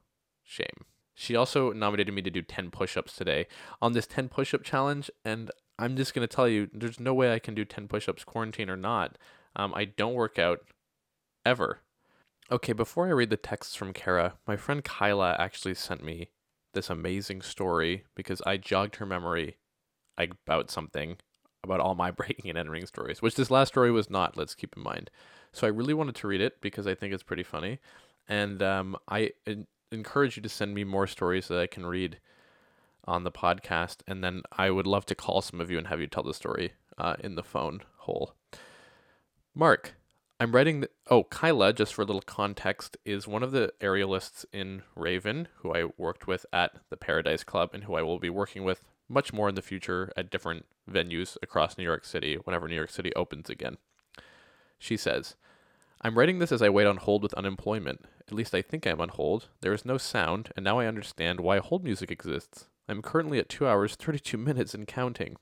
Shame. 0.45 0.87
She 1.15 1.35
also 1.35 1.73
nominated 1.73 2.15
me 2.15 2.23
to 2.23 2.31
do 2.31 2.43
10 2.43 2.71
push 2.71 2.97
ups 2.97 3.17
today 3.17 3.47
on 3.81 3.93
this 3.93 4.07
10 4.07 4.29
push 4.29 4.55
up 4.55 4.63
challenge, 4.63 5.11
and 5.25 5.51
I'm 5.83 5.97
just 5.97 6.15
to 6.27 6.33
tell 6.33 6.49
you 6.49 6.71
there's 6.73 7.01
no 7.01 7.13
way 7.13 7.35
I 7.35 7.41
can 7.41 7.55
do 7.55 7.65
10 7.65 7.89
push 7.89 8.09
ups, 8.09 8.23
quarantine 8.23 8.71
or 8.71 8.77
not. 8.77 9.19
Um, 9.57 9.73
I 9.75 9.85
don't 9.85 10.15
work 10.15 10.39
out 10.39 10.61
ever. 11.45 11.81
Okay, 12.53 12.73
before 12.73 13.09
I 13.09 13.11
read 13.11 13.31
the 13.31 13.37
texts 13.37 13.75
from 13.75 13.93
Kara, 13.93 14.35
my 14.47 14.57
friend 14.57 14.85
Kyla 14.85 15.35
actually 15.41 15.75
sent 15.75 16.05
me 16.05 16.29
this 16.73 16.89
amazing 16.89 17.43
story 17.43 18.05
because 18.15 18.41
I 18.47 18.59
jogged 18.59 18.97
her 18.97 19.07
memory 19.07 19.57
about 20.17 20.71
something 20.71 21.17
about 21.65 21.81
all 21.81 21.97
my 21.97 22.11
breaking 22.13 22.49
and 22.49 22.59
entering 22.59 22.87
stories, 22.87 23.21
which 23.21 23.35
this 23.35 23.51
last 23.51 23.69
story 23.69 23.91
was 23.91 24.09
not, 24.09 24.37
let's 24.37 24.55
keep 24.55 24.77
in 24.77 24.83
mind. 24.85 25.11
So 25.53 25.67
I 25.67 25.71
really 25.71 25.95
wanted 25.95 26.15
to 26.17 26.29
read 26.29 26.41
it 26.41 26.61
because 26.61 26.87
I 26.87 26.95
think 26.95 27.13
it's 27.13 27.25
pretty 27.25 27.43
funny. 27.43 27.81
And 28.29 28.63
um, 28.63 28.97
I 29.09 29.33
encourage 29.91 30.37
you 30.37 30.43
to 30.43 30.49
send 30.49 30.75
me 30.75 30.85
more 30.85 31.09
stories 31.09 31.49
that 31.49 31.59
I 31.59 31.67
can 31.67 31.85
read 31.85 32.21
on 33.05 33.25
the 33.25 33.33
podcast, 33.33 33.99
and 34.07 34.23
then 34.23 34.43
I 34.53 34.71
would 34.71 34.87
love 34.87 35.07
to 35.07 35.15
call 35.15 35.43
some 35.43 35.61
of 35.61 35.71
you 35.71 35.79
and 35.79 35.89
have 35.89 36.01
you 36.01 36.07
tell 36.07 36.23
the 36.23 36.35
story 36.35 36.73
uh, 36.99 37.17
in 37.21 37.35
the 37.35 37.43
phone 37.43 37.81
hole. 37.99 38.35
Mark, 39.55 39.95
I'm 40.41 40.53
writing 40.53 40.81
the. 40.81 40.91
Oh, 41.09 41.25
Kyla, 41.25 41.73
just 41.73 41.95
for 41.95 42.03
a 42.03 42.05
little 42.05 42.23
context, 42.23 42.97
is 43.05 43.29
one 43.29 43.43
of 43.43 43.53
the 43.53 43.73
aerialists 43.81 44.45
in 44.53 44.83
Raven, 44.97 45.49
who 45.57 45.75
I 45.75 45.91
worked 45.97 46.27
with 46.27 46.47
at 46.53 46.73
the 46.91 46.97
Paradise 46.97 47.45
Club, 47.45 47.71
and 47.73 47.85
who 47.85 47.95
I 47.95 48.03
will 48.03 48.19
be 48.19 48.31
working 48.31 48.65
with 48.65 48.83
much 49.09 49.33
more 49.33 49.49
in 49.49 49.55
the 49.55 49.63
future 49.63 50.13
at 50.17 50.31
different 50.31 50.67
venues 50.91 51.37
across 51.43 51.77
New 51.77 51.85
York 51.85 52.05
City 52.05 52.37
whenever 52.37 52.67
New 52.67 52.75
York 52.75 52.91
City 52.91 53.15
opens 53.15 53.51
again. 53.51 53.77
She 54.79 54.97
says, 54.97 55.37
I'm 56.01 56.19
writing 56.19 56.41
this 56.41 56.51
as 56.51 56.63
I 56.63 56.71
wait 56.71 56.87
on 56.87 56.97
hold 56.97 57.23
with 57.23 57.35
unemployment. 57.35 58.05
At 58.27 58.35
least 58.35 58.55
I 58.55 58.63
think 58.63 58.87
I'm 58.87 59.01
on 59.01 59.11
hold. 59.11 59.49
There 59.61 59.73
is 59.73 59.85
no 59.85 59.99
sound, 59.99 60.51
and 60.57 60.65
now 60.65 60.81
I 60.81 60.87
understand 60.87 61.39
why 61.39 61.59
hold 61.59 61.85
music 61.85 62.11
exists. 62.11 62.67
I'm 62.89 63.03
currently 63.03 63.39
at 63.39 63.49
2 63.49 63.67
hours 63.67 63.95
32 63.95 64.37
minutes 64.37 64.75
and 64.75 64.87
counting. 64.87 65.37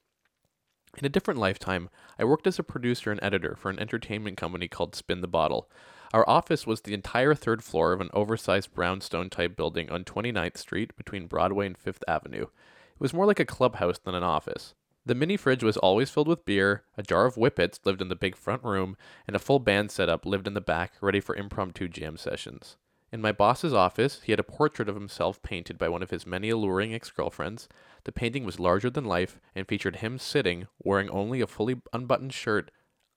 In 0.98 1.04
a 1.04 1.08
different 1.08 1.38
lifetime, 1.40 1.88
I 2.18 2.24
worked 2.24 2.46
as 2.46 2.58
a 2.58 2.64
producer 2.64 3.10
and 3.10 3.20
editor 3.22 3.54
for 3.56 3.70
an 3.70 3.78
entertainment 3.78 4.36
company 4.36 4.68
called 4.68 4.94
Spin 4.94 5.20
the 5.20 5.28
Bottle. 5.28 5.70
Our 6.12 6.28
office 6.28 6.66
was 6.66 6.80
the 6.80 6.94
entire 6.94 7.34
third 7.34 7.62
floor 7.62 7.92
of 7.92 8.00
an 8.00 8.10
oversized 8.12 8.74
brownstone 8.74 9.30
type 9.30 9.56
building 9.56 9.88
on 9.90 10.04
29th 10.04 10.56
Street 10.56 10.96
between 10.96 11.28
Broadway 11.28 11.66
and 11.66 11.78
Fifth 11.78 12.02
Avenue. 12.08 12.42
It 12.42 13.00
was 13.00 13.14
more 13.14 13.26
like 13.26 13.40
a 13.40 13.44
clubhouse 13.44 13.98
than 13.98 14.16
an 14.16 14.24
office. 14.24 14.74
The 15.06 15.14
mini 15.14 15.36
fridge 15.36 15.62
was 15.62 15.76
always 15.76 16.10
filled 16.10 16.28
with 16.28 16.44
beer, 16.44 16.82
a 16.98 17.02
jar 17.02 17.24
of 17.24 17.36
whippets 17.36 17.80
lived 17.84 18.02
in 18.02 18.08
the 18.08 18.16
big 18.16 18.36
front 18.36 18.64
room, 18.64 18.96
and 19.26 19.34
a 19.34 19.38
full 19.40 19.60
band 19.60 19.90
setup 19.90 20.26
lived 20.26 20.46
in 20.46 20.54
the 20.54 20.60
back, 20.60 20.92
ready 21.00 21.20
for 21.20 21.34
impromptu 21.34 21.88
jam 21.88 22.16
sessions. 22.16 22.76
In 23.12 23.20
my 23.20 23.32
boss's 23.32 23.74
office, 23.74 24.20
he 24.22 24.30
had 24.30 24.38
a 24.38 24.44
portrait 24.44 24.88
of 24.88 24.94
himself 24.94 25.42
painted 25.42 25.78
by 25.78 25.88
one 25.88 26.02
of 26.02 26.10
his 26.10 26.26
many 26.26 26.48
alluring 26.48 26.94
ex 26.94 27.10
girlfriends. 27.10 27.68
The 28.04 28.12
painting 28.12 28.44
was 28.44 28.60
larger 28.60 28.88
than 28.88 29.04
life 29.04 29.40
and 29.54 29.66
featured 29.66 29.96
him 29.96 30.18
sitting, 30.18 30.68
wearing 30.78 31.10
only 31.10 31.40
a 31.40 31.48
fully 31.48 31.80
unbuttoned 31.92 32.32
shirt, 32.32 32.70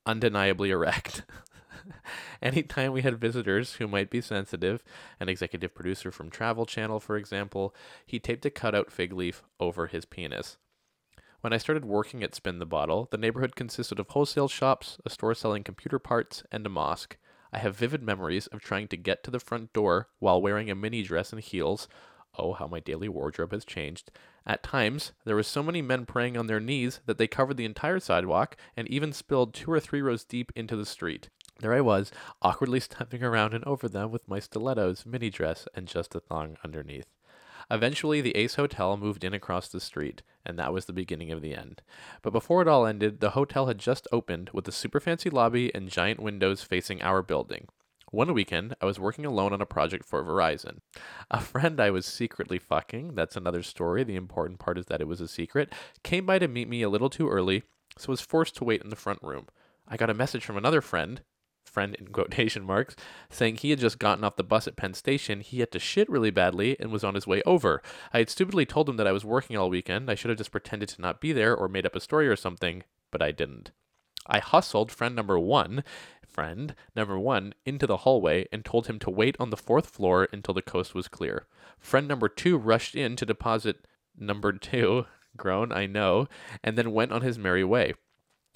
undeniably 0.06 0.72
erect. 0.72 1.24
Anytime 2.42 2.92
we 2.92 3.04
had 3.04 3.20
visitors 3.20 3.74
who 3.74 3.88
might 3.88 4.10
be 4.10 4.20
sensitive, 4.20 4.84
an 5.20 5.30
executive 5.30 5.76
producer 5.76 6.12
from 6.12 6.32
Travel 6.32 6.66
Channel, 6.66 7.00
for 7.00 7.16
example, 7.16 7.76
he 8.06 8.20
taped 8.20 8.46
a 8.46 8.50
cutout 8.50 8.92
fig 8.92 9.14
leaf 9.14 9.44
over 9.60 9.88
his 9.88 10.06
penis. 10.06 10.58
When 11.42 11.54
I 11.54 11.58
started 11.58 11.86
working 11.86 12.24
at 12.24 12.34
Spin 12.34 12.60
the 12.60 12.66
Bottle, 12.66 13.10
the 13.12 13.18
neighborhood 13.18 13.56
consisted 13.56 14.00
of 14.00 14.10
wholesale 14.10 14.48
shops, 14.48 14.98
a 15.06 15.10
store 15.10 15.36
selling 15.36 15.64
computer 15.64 16.00
parts, 16.00 16.44
and 16.52 16.66
a 16.66 16.70
mosque. 16.70 17.18
I 17.54 17.60
have 17.60 17.76
vivid 17.76 18.02
memories 18.02 18.48
of 18.48 18.62
trying 18.62 18.88
to 18.88 18.98
get 18.98 19.24
to 19.24 19.32
the 19.32 19.40
front 19.40 19.74
door 19.74 20.08
while 20.18 20.42
wearing 20.42 20.72
a 20.72 20.76
mini 20.76 21.04
dress 21.04 21.32
and 21.32 21.40
heels. 21.40 21.88
Oh, 22.36 22.54
how 22.54 22.66
my 22.66 22.80
daily 22.80 23.08
wardrobe 23.08 23.52
has 23.52 23.64
changed. 23.64 24.10
At 24.44 24.64
times, 24.64 25.12
there 25.24 25.36
were 25.36 25.44
so 25.44 25.62
many 25.62 25.80
men 25.84 26.08
praying 26.08 26.36
on 26.36 26.48
their 26.48 26.60
knees 26.60 27.00
that 27.06 27.20
they 27.20 27.28
covered 27.28 27.58
the 27.58 27.66
entire 27.66 28.00
sidewalk 28.00 28.58
and 28.76 28.88
even 28.88 29.14
spilled 29.14 29.54
two 29.54 29.72
or 29.72 29.80
three 29.80 30.02
rows 30.02 30.24
deep 30.24 30.52
into 30.56 30.76
the 30.76 30.86
street. 30.86 31.30
There 31.60 31.74
I 31.74 31.82
was, 31.82 32.12
awkwardly 32.42 32.80
stepping 32.80 33.24
around 33.24 33.54
and 33.54 33.64
over 33.66 33.88
them 33.88 34.10
with 34.10 34.28
my 34.28 34.40
stilettos, 34.40 35.06
mini 35.06 35.30
dress, 35.30 35.68
and 35.76 35.88
just 35.88 36.16
a 36.16 36.20
thong 36.20 36.58
underneath. 36.64 37.06
Eventually, 37.70 38.22
the 38.22 38.36
Ace 38.36 38.56
Hotel 38.56 38.98
moved 38.98 39.24
in 39.24 39.34
across 39.34 39.68
the 39.68 39.80
street, 39.80 40.22
and 40.46 40.58
that 40.58 40.74
was 40.74 40.86
the 40.86 40.94
beginning 40.94 41.32
of 41.32 41.42
the 41.42 41.56
end. 41.56 41.82
But 42.22 42.34
before 42.34 42.62
it 42.62 42.68
all 42.68 42.86
ended, 42.86 43.20
the 43.20 43.32
hotel 43.32 43.68
had 43.68 43.78
just 43.78 44.08
opened 44.12 44.50
with 44.54 44.68
a 44.68 44.72
super 44.72 45.00
fancy 45.00 45.30
lobby 45.30 45.74
and 45.74 45.90
giant 45.90 46.20
windows 46.20 46.64
facing 46.64 47.02
our 47.02 47.22
building. 47.22 47.68
One 48.12 48.34
weekend, 48.34 48.76
I 48.80 48.86
was 48.86 49.00
working 49.00 49.26
alone 49.26 49.54
on 49.54 49.62
a 49.62 49.66
project 49.66 50.06
for 50.06 50.24
Verizon. 50.24 50.82
A 51.32 51.40
friend 51.40 51.80
I 51.80 51.90
was 51.90 52.06
secretly 52.06 52.60
fucking, 52.60 53.16
that's 53.16 53.36
another 53.36 53.64
story, 53.64 54.04
the 54.04 54.16
important 54.16 54.60
part 54.60 54.78
is 54.78 54.86
that 54.86 55.02
it 55.02 55.08
was 55.08 55.20
a 55.20 55.28
secret, 55.28 55.74
came 56.04 56.26
by 56.26 56.38
to 56.38 56.48
meet 56.48 56.70
me 56.70 56.84
a 56.84 56.90
little 56.90 57.10
too 57.10 57.28
early, 57.28 57.64
so 57.98 58.12
was 58.12 58.22
forced 58.22 58.56
to 58.58 58.64
wait 58.64 58.84
in 58.84 58.90
the 58.90 58.96
front 58.96 59.18
room. 59.24 59.48
I 59.88 59.98
got 59.98 60.12
a 60.12 60.14
message 60.14 60.46
from 60.46 60.58
another 60.58 60.80
friend, 60.80 61.22
friend 61.74 61.96
in 61.96 62.08
quotation 62.08 62.64
marks, 62.64 62.96
saying 63.30 63.58
he 63.58 63.72
had 63.72 63.80
just 63.80 64.00
gotten 64.00 64.24
off 64.24 64.36
the 64.36 64.44
bus 64.44 64.68
at 64.68 64.76
Penn 64.76 64.94
Station. 64.94 65.42
He 65.42 65.60
had 65.60 65.72
to 65.72 65.80
shit 65.80 66.10
really 66.10 66.32
badly 66.32 66.78
and 66.80 66.92
was 66.92 67.04
on 67.04 67.16
his 67.16 67.28
way 67.28 67.42
over. 67.46 67.82
I 68.14 68.20
had 68.20 68.30
stupidly 68.30 68.66
told 68.66 68.88
him 68.88 68.98
that 68.98 69.08
I 69.08 69.12
was 69.12 69.26
working 69.26 69.58
all 69.58 69.70
weekend. 69.70 70.10
I 70.10 70.16
should 70.16 70.30
have 70.30 70.38
just 70.38 70.52
pretended 70.52 70.90
to 70.90 71.02
not 71.02 71.20
be 71.20 71.34
there 71.34 71.56
or 71.56 71.68
made 71.68 71.86
up 71.86 71.96
a 71.96 72.00
story 72.00 72.28
or 72.28 72.36
something, 72.36 72.84
but 73.12 73.22
I 73.22 73.32
didn't. 73.32 73.72
I 74.28 74.40
hustled 74.40 74.92
friend 74.92 75.16
number 75.16 75.38
one, 75.38 75.84
friend 76.26 76.76
number 76.96 77.20
one, 77.20 77.54
into 77.66 77.86
the 77.86 77.98
hallway 77.98 78.48
and 78.52 78.64
told 78.64 78.88
him 78.88 79.00
to 79.00 79.10
wait 79.10 79.36
on 79.40 79.50
the 79.50 79.58
fourth 79.58 79.88
floor 79.88 80.28
until 80.32 80.54
the 80.54 80.62
coast 80.62 80.96
was 80.96 81.08
clear. 81.08 81.48
Friend 81.80 82.08
number 82.08 82.30
two 82.30 82.58
rushed 82.58 82.96
in 82.96 83.16
to 83.18 83.26
deposit 83.26 83.86
number 84.18 84.54
two, 84.54 85.06
groan, 85.38 85.72
I 85.72 85.86
know, 85.88 86.28
and 86.64 86.78
then 86.78 86.94
went 86.94 87.12
on 87.12 87.22
his 87.22 87.38
merry 87.38 87.64
way. 87.64 87.94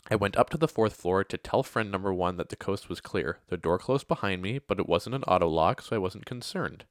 I 0.09 0.15
went 0.15 0.37
up 0.37 0.49
to 0.51 0.57
the 0.57 0.67
fourth 0.67 0.95
floor 0.95 1.23
to 1.23 1.37
tell 1.37 1.63
friend 1.63 1.91
number 1.91 2.13
one 2.13 2.37
that 2.37 2.49
the 2.49 2.55
coast 2.55 2.87
was 2.87 3.01
clear. 3.01 3.39
The 3.47 3.57
door 3.57 3.77
closed 3.77 4.07
behind 4.07 4.41
me, 4.41 4.59
but 4.59 4.79
it 4.79 4.87
wasn't 4.87 5.15
an 5.15 5.23
auto 5.23 5.47
lock, 5.47 5.81
so 5.81 5.95
I 5.95 5.99
wasn't 5.99 6.25
concerned. 6.25 6.85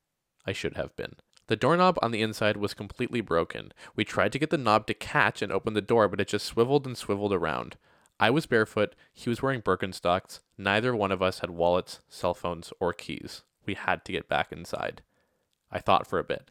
I 0.47 0.53
should 0.53 0.77
have 0.77 0.95
been. 0.97 1.15
The 1.49 1.57
doorknob 1.57 1.99
on 2.03 2.11
the 2.11 2.23
inside 2.23 2.57
was 2.57 2.75
completely 2.75 3.21
broken. 3.21 3.73
We 3.95 4.05
tried 4.05 4.33
to 4.33 4.39
get 4.39 4.51
the 4.51 4.59
knob 4.59 4.87
to 4.89 4.95
catch 4.95 5.41
and 5.41 5.53
open 5.53 5.75
the 5.75 5.81
door, 5.81 6.09
but 6.09 6.21
it 6.21 6.29
just 6.29 6.45
swiveled 6.45 6.87
and 6.87 6.97
swiveled 6.97 7.33
around. 7.33 7.77
I 8.19 8.31
was 8.31 8.47
barefoot, 8.47 8.95
he 9.13 9.31
was 9.31 9.43
wearing 9.43 9.63
Birkenstocks. 9.63 10.41
Neither 10.59 10.95
one 10.95 11.13
of 11.13 11.23
us 11.23 11.41
had 11.41 11.51
wallets, 11.51 12.01
cell 12.09 12.35
phones, 12.35 12.73
or 12.81 12.93
keys. 12.93 13.43
We 13.65 13.75
had 13.75 14.05
to 14.05 14.13
get 14.13 14.29
back 14.29 14.53
inside. 14.53 15.03
I 15.71 15.79
thought 15.79 16.07
for 16.07 16.19
a 16.19 16.25
bit. 16.25 16.51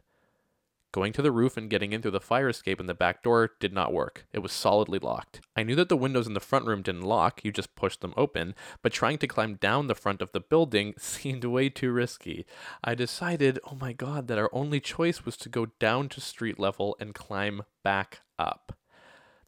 Going 0.96 1.12
to 1.12 1.20
the 1.20 1.30
roof 1.30 1.58
and 1.58 1.68
getting 1.68 1.92
in 1.92 2.00
through 2.00 2.12
the 2.12 2.20
fire 2.20 2.48
escape 2.48 2.80
in 2.80 2.86
the 2.86 2.94
back 2.94 3.22
door 3.22 3.50
did 3.60 3.70
not 3.70 3.92
work. 3.92 4.26
It 4.32 4.38
was 4.38 4.50
solidly 4.50 4.98
locked. 4.98 5.42
I 5.54 5.62
knew 5.62 5.74
that 5.74 5.90
the 5.90 5.96
windows 5.96 6.26
in 6.26 6.32
the 6.32 6.40
front 6.40 6.64
room 6.64 6.80
didn't 6.80 7.02
lock, 7.02 7.44
you 7.44 7.52
just 7.52 7.76
pushed 7.76 8.00
them 8.00 8.14
open, 8.16 8.54
but 8.80 8.94
trying 8.94 9.18
to 9.18 9.26
climb 9.26 9.56
down 9.56 9.88
the 9.88 9.94
front 9.94 10.22
of 10.22 10.32
the 10.32 10.40
building 10.40 10.94
seemed 10.98 11.44
way 11.44 11.68
too 11.68 11.92
risky. 11.92 12.46
I 12.82 12.94
decided, 12.94 13.58
oh 13.70 13.76
my 13.78 13.92
god, 13.92 14.26
that 14.28 14.38
our 14.38 14.48
only 14.54 14.80
choice 14.80 15.26
was 15.26 15.36
to 15.36 15.50
go 15.50 15.66
down 15.78 16.08
to 16.08 16.20
street 16.22 16.58
level 16.58 16.96
and 16.98 17.14
climb 17.14 17.64
back 17.84 18.22
up. 18.38 18.72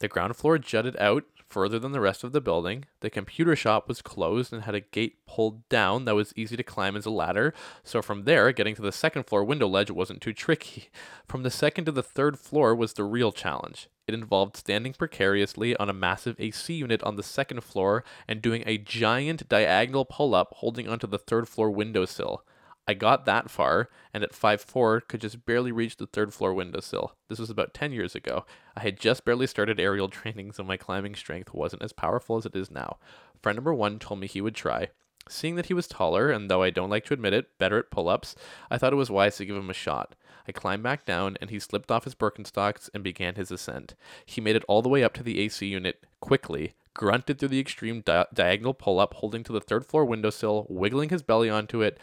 The 0.01 0.09
ground 0.09 0.37
floor 0.37 0.59
jutted 0.59 0.99
out 0.99 1.25
further 1.49 1.79
than 1.79 1.93
the 1.93 2.01
rest 2.01 2.25
of 2.25 2.33
the 2.33 2.41
building. 2.41 2.85
The 3.01 3.11
computer 3.11 3.57
shop 3.57 3.89
was 3.89 4.03
closed 4.03 4.53
and 4.53 4.63
had 4.63 4.75
a 4.75 4.81
gate 4.81 5.27
pulled 5.27 5.69
down 5.69 6.05
that 6.05 6.15
was 6.15 6.33
easy 6.37 6.57
to 6.57 6.63
climb 6.63 6.97
as 6.97 7.07
a 7.07 7.11
ladder. 7.11 7.55
So 7.83 8.03
from 8.03 8.25
there, 8.25 8.53
getting 8.53 8.75
to 8.77 8.83
the 8.83 8.93
second 8.93 9.25
floor 9.27 9.45
window 9.45 9.67
ledge 9.67 9.91
wasn't 9.91 10.21
too 10.21 10.33
tricky. 10.33 10.89
From 11.27 11.43
the 11.43 11.51
second 11.51 11.85
to 11.85 11.93
the 11.93 12.03
third 12.03 12.39
floor 12.39 12.75
was 12.75 12.95
the 12.95 13.05
real 13.05 13.33
challenge. 13.33 13.89
It 14.07 14.15
involved 14.15 14.57
standing 14.57 14.95
precariously 14.95 15.77
on 15.77 15.91
a 15.91 15.93
massive 15.93 16.37
AC 16.39 16.73
unit 16.73 17.03
on 17.03 17.17
the 17.17 17.23
second 17.23 17.63
floor 17.63 18.03
and 18.27 18.41
doing 18.41 18.63
a 18.65 18.79
giant 18.79 19.47
diagonal 19.49 20.07
pull 20.07 20.35
up 20.35 20.55
holding 20.57 20.89
onto 20.89 21.07
the 21.07 21.19
third 21.19 21.47
floor 21.47 21.71
windowsill. 21.71 22.43
I 22.89 22.95
got 22.95 23.27
that 23.27 23.51
far, 23.51 23.91
and 24.15 24.25
at 24.25 24.33
5'4 24.33 25.07
could 25.09 25.21
just 25.21 25.45
barely 25.45 25.71
reach 25.71 25.99
the 25.99 26.07
third 26.07 26.33
floor 26.33 26.55
windowsill. 26.55 27.13
This 27.29 27.39
was 27.39 27.51
about 27.51 27.75
10 27.75 27.93
years 27.93 28.15
ago. 28.15 28.47
I 28.75 28.81
had 28.81 28.99
just 28.99 29.27
barely 29.27 29.47
started 29.47 29.79
aerial 29.79 30.09
training, 30.09 30.53
so 30.53 30.65
my 30.65 30.79
climbing 30.79 31.15
strength 31.15 31.53
wasn't 31.53 31.83
as 31.83 31.93
powerful 31.93 32.39
as 32.39 32.47
it 32.47 32.57
is 32.57 32.71
now. 32.71 32.97
Friend 33.43 33.57
number 33.57 33.75
one 33.75 33.99
told 33.99 34.21
me 34.21 34.27
he 34.27 34.41
would 34.41 34.55
try. 34.55 34.89
Seeing 35.29 35.57
that 35.57 35.67
he 35.67 35.75
was 35.75 35.87
taller, 35.87 36.31
and 36.31 36.51
though 36.51 36.63
I 36.63 36.71
don't 36.71 36.89
like 36.89 37.05
to 37.07 37.13
admit 37.13 37.35
it, 37.35 37.59
better 37.59 37.79
at 37.79 37.91
pull 37.91 38.09
ups, 38.09 38.35
I 38.71 38.79
thought 38.79 38.95
it 38.95 38.97
was 38.97 39.11
wise 39.11 39.37
to 39.37 39.45
give 39.45 39.57
him 39.57 39.69
a 39.69 39.75
shot. 39.75 40.15
I 40.49 40.53
climbed 40.53 40.83
back 40.83 41.05
down, 41.05 41.37
and 41.43 41.51
he 41.51 41.59
slipped 41.59 41.91
off 41.91 42.05
his 42.05 42.15
Birkenstocks 42.15 42.89
and 42.95 43.05
began 43.05 43.35
his 43.35 43.51
ascent. 43.51 43.97
He 44.25 44.41
made 44.41 44.57
it 44.57 44.65
all 44.67 44.81
the 44.81 44.89
way 44.89 45.05
up 45.05 45.13
to 45.15 45.23
the 45.23 45.41
AC 45.41 45.67
unit 45.67 46.05
quickly, 46.21 46.73
grunted 46.95 47.39
through 47.39 47.51
the 47.51 47.61
extreme 47.61 48.01
di- 48.01 48.25
diagonal 48.33 48.73
pull 48.73 48.99
up, 48.99 49.13
holding 49.13 49.45
to 49.45 49.53
the 49.53 49.61
third 49.61 49.85
floor 49.85 50.07
windowsill, 50.07 50.67
wiggling 50.71 51.11
his 51.11 51.23
belly 51.23 51.51
onto 51.51 51.83
it, 51.83 51.99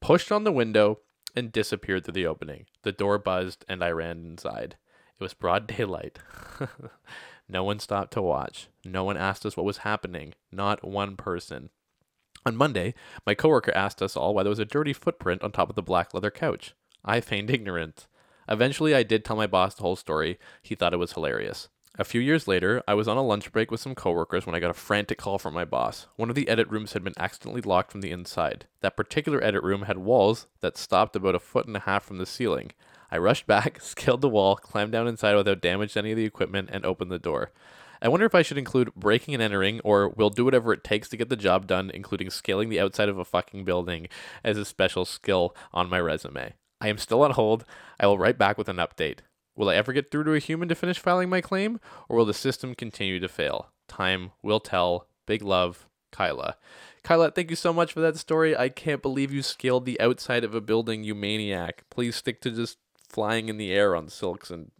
pushed 0.00 0.30
on 0.30 0.44
the 0.44 0.52
window, 0.52 1.00
and 1.36 1.52
disappeared 1.52 2.04
through 2.04 2.14
the 2.14 2.26
opening. 2.26 2.64
The 2.82 2.92
door 2.92 3.18
buzzed, 3.18 3.64
and 3.68 3.84
I 3.84 3.90
ran 3.90 4.24
inside. 4.24 4.76
It 5.20 5.22
was 5.22 5.34
broad 5.34 5.66
daylight. 5.76 6.18
no 7.48 7.62
one 7.62 7.78
stopped 7.78 8.14
to 8.14 8.22
watch. 8.22 8.68
No 8.84 9.04
one 9.04 9.18
asked 9.18 9.44
us 9.44 9.56
what 9.56 9.66
was 9.66 9.78
happening. 9.78 10.34
Not 10.50 10.82
one 10.82 11.16
person. 11.16 11.68
On 12.46 12.56
Monday, 12.56 12.94
my 13.26 13.34
coworker 13.34 13.72
asked 13.74 14.00
us 14.00 14.16
all 14.16 14.34
why 14.34 14.42
there 14.44 14.50
was 14.50 14.58
a 14.58 14.64
dirty 14.64 14.92
footprint 14.92 15.42
on 15.42 15.52
top 15.52 15.68
of 15.68 15.76
the 15.76 15.82
black 15.82 16.14
leather 16.14 16.30
couch. 16.30 16.74
I 17.04 17.20
feigned 17.20 17.50
ignorance. 17.50 18.08
Eventually, 18.48 18.94
I 18.94 19.02
did 19.02 19.24
tell 19.24 19.36
my 19.36 19.48
boss 19.48 19.74
the 19.74 19.82
whole 19.82 19.96
story. 19.96 20.38
He 20.62 20.74
thought 20.74 20.94
it 20.94 20.98
was 20.98 21.12
hilarious. 21.12 21.68
A 21.98 22.04
few 22.04 22.20
years 22.20 22.46
later, 22.46 22.82
I 22.86 22.92
was 22.92 23.08
on 23.08 23.16
a 23.16 23.22
lunch 23.22 23.50
break 23.52 23.70
with 23.70 23.80
some 23.80 23.94
coworkers 23.94 24.44
when 24.44 24.54
I 24.54 24.60
got 24.60 24.70
a 24.70 24.74
frantic 24.74 25.16
call 25.16 25.38
from 25.38 25.54
my 25.54 25.64
boss. 25.64 26.08
One 26.16 26.28
of 26.28 26.34
the 26.34 26.46
edit 26.46 26.68
rooms 26.68 26.92
had 26.92 27.02
been 27.02 27.14
accidentally 27.16 27.62
locked 27.62 27.90
from 27.90 28.02
the 28.02 28.10
inside. 28.10 28.66
That 28.82 28.98
particular 28.98 29.42
edit 29.42 29.62
room 29.62 29.82
had 29.82 29.96
walls 29.96 30.46
that 30.60 30.76
stopped 30.76 31.16
about 31.16 31.34
a 31.34 31.38
foot 31.38 31.66
and 31.66 31.74
a 31.74 31.80
half 31.80 32.04
from 32.04 32.18
the 32.18 32.26
ceiling. 32.26 32.72
I 33.10 33.16
rushed 33.16 33.46
back, 33.46 33.80
scaled 33.80 34.20
the 34.20 34.28
wall, 34.28 34.56
climbed 34.56 34.92
down 34.92 35.08
inside 35.08 35.36
without 35.36 35.62
damaging 35.62 36.00
any 36.00 36.12
of 36.12 36.18
the 36.18 36.26
equipment, 36.26 36.68
and 36.70 36.84
opened 36.84 37.10
the 37.10 37.18
door. 37.18 37.50
I 38.02 38.08
wonder 38.08 38.26
if 38.26 38.34
I 38.34 38.42
should 38.42 38.58
include 38.58 38.94
breaking 38.94 39.32
and 39.32 39.42
entering, 39.42 39.80
or 39.80 40.10
we'll 40.10 40.28
do 40.28 40.44
whatever 40.44 40.74
it 40.74 40.84
takes 40.84 41.08
to 41.08 41.16
get 41.16 41.30
the 41.30 41.34
job 41.36 41.66
done, 41.66 41.90
including 41.94 42.28
scaling 42.28 42.68
the 42.68 42.80
outside 42.80 43.08
of 43.08 43.18
a 43.18 43.24
fucking 43.24 43.64
building, 43.64 44.08
as 44.44 44.58
a 44.58 44.66
special 44.66 45.06
skill 45.06 45.56
on 45.72 45.88
my 45.88 45.98
resume. 45.98 46.52
I 46.78 46.88
am 46.88 46.98
still 46.98 47.22
on 47.22 47.30
hold. 47.30 47.64
I 47.98 48.06
will 48.06 48.18
write 48.18 48.36
back 48.36 48.58
with 48.58 48.68
an 48.68 48.76
update. 48.76 49.20
Will 49.56 49.70
I 49.70 49.74
ever 49.74 49.92
get 49.92 50.10
through 50.10 50.24
to 50.24 50.34
a 50.34 50.38
human 50.38 50.68
to 50.68 50.74
finish 50.74 50.98
filing 50.98 51.30
my 51.30 51.40
claim, 51.40 51.80
or 52.08 52.18
will 52.18 52.26
the 52.26 52.34
system 52.34 52.74
continue 52.74 53.18
to 53.20 53.28
fail? 53.28 53.70
Time 53.88 54.32
will 54.42 54.60
tell. 54.60 55.08
Big 55.26 55.42
love, 55.42 55.88
Kyla. 56.12 56.56
Kyla, 57.02 57.30
thank 57.30 57.50
you 57.50 57.56
so 57.56 57.72
much 57.72 57.92
for 57.92 58.00
that 58.00 58.16
story. 58.16 58.56
I 58.56 58.68
can't 58.68 59.02
believe 59.02 59.32
you 59.32 59.42
scaled 59.42 59.86
the 59.86 60.00
outside 60.00 60.44
of 60.44 60.54
a 60.54 60.60
building, 60.60 61.04
you 61.04 61.14
maniac. 61.14 61.84
Please 61.90 62.16
stick 62.16 62.40
to 62.42 62.50
just 62.50 62.78
flying 63.08 63.48
in 63.48 63.56
the 63.56 63.72
air 63.72 63.96
on 63.96 64.08
silks 64.08 64.50
and 64.50 64.70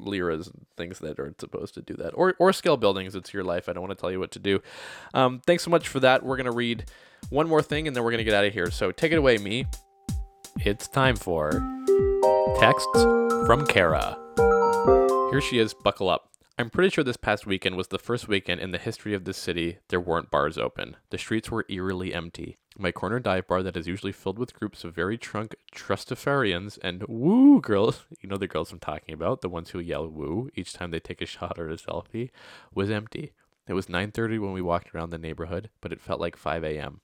lyras 0.00 0.46
and 0.46 0.66
things 0.76 0.98
that 1.00 1.18
aren't 1.18 1.40
supposed 1.40 1.74
to 1.74 1.82
do 1.82 1.94
that. 1.94 2.10
Or 2.14 2.34
or 2.38 2.52
scale 2.52 2.76
buildings. 2.76 3.14
It's 3.14 3.32
your 3.32 3.44
life. 3.44 3.68
I 3.68 3.72
don't 3.72 3.82
want 3.82 3.96
to 3.96 4.00
tell 4.00 4.10
you 4.10 4.20
what 4.20 4.32
to 4.32 4.38
do. 4.38 4.62
Um, 5.14 5.40
thanks 5.46 5.64
so 5.64 5.70
much 5.70 5.88
for 5.88 6.00
that. 6.00 6.22
We're 6.22 6.36
gonna 6.36 6.52
read 6.52 6.84
one 7.30 7.48
more 7.48 7.62
thing 7.62 7.86
and 7.86 7.96
then 7.96 8.04
we're 8.04 8.10
gonna 8.10 8.24
get 8.24 8.34
out 8.34 8.44
of 8.44 8.52
here. 8.52 8.70
So 8.70 8.92
take 8.92 9.12
it 9.12 9.18
away, 9.18 9.38
me. 9.38 9.66
It's 10.58 10.88
time 10.88 11.16
for 11.16 11.50
texts 12.58 13.29
from 13.50 13.66
Kara. 13.66 14.16
Here 15.32 15.40
she 15.40 15.58
is, 15.58 15.74
buckle 15.74 16.08
up. 16.08 16.30
I'm 16.56 16.70
pretty 16.70 16.88
sure 16.88 17.02
this 17.02 17.16
past 17.16 17.46
weekend 17.46 17.76
was 17.76 17.88
the 17.88 17.98
first 17.98 18.28
weekend 18.28 18.60
in 18.60 18.70
the 18.70 18.78
history 18.78 19.12
of 19.12 19.24
this 19.24 19.38
city 19.38 19.78
there 19.88 20.00
weren't 20.00 20.30
bars 20.30 20.56
open. 20.56 20.96
The 21.10 21.18
streets 21.18 21.50
were 21.50 21.66
eerily 21.68 22.14
empty. 22.14 22.58
My 22.78 22.92
corner 22.92 23.18
dive 23.18 23.48
bar 23.48 23.64
that 23.64 23.76
is 23.76 23.88
usually 23.88 24.12
filled 24.12 24.38
with 24.38 24.54
groups 24.54 24.84
of 24.84 24.94
very 24.94 25.16
drunk 25.16 25.56
trustafarians 25.74 26.78
and 26.80 27.02
woo 27.08 27.60
girls, 27.60 28.04
you 28.20 28.28
know 28.28 28.36
the 28.36 28.46
girls 28.46 28.70
I'm 28.70 28.78
talking 28.78 29.14
about, 29.14 29.40
the 29.40 29.48
ones 29.48 29.70
who 29.70 29.80
yell 29.80 30.06
woo 30.06 30.48
each 30.54 30.72
time 30.72 30.92
they 30.92 31.00
take 31.00 31.20
a 31.20 31.26
shot 31.26 31.58
or 31.58 31.68
a 31.70 31.76
selfie, 31.76 32.30
was 32.72 32.88
empty. 32.88 33.32
It 33.66 33.72
was 33.72 33.86
9:30 33.86 34.38
when 34.38 34.52
we 34.52 34.62
walked 34.62 34.94
around 34.94 35.10
the 35.10 35.18
neighborhood, 35.18 35.70
but 35.80 35.92
it 35.92 36.00
felt 36.00 36.20
like 36.20 36.36
5 36.36 36.62
a.m. 36.62 37.00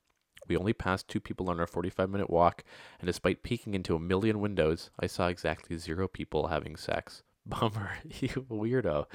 We 0.47 0.57
only 0.57 0.73
passed 0.73 1.07
two 1.07 1.19
people 1.19 1.49
on 1.49 1.59
our 1.59 1.67
45 1.67 2.09
minute 2.09 2.29
walk, 2.29 2.63
and 2.99 3.07
despite 3.07 3.43
peeking 3.43 3.73
into 3.73 3.95
a 3.95 3.99
million 3.99 4.39
windows, 4.39 4.89
I 4.99 5.07
saw 5.07 5.27
exactly 5.27 5.77
zero 5.77 6.07
people 6.07 6.47
having 6.47 6.75
sex. 6.75 7.23
Bummer, 7.45 7.91
you 8.19 8.45
weirdo. 8.49 9.05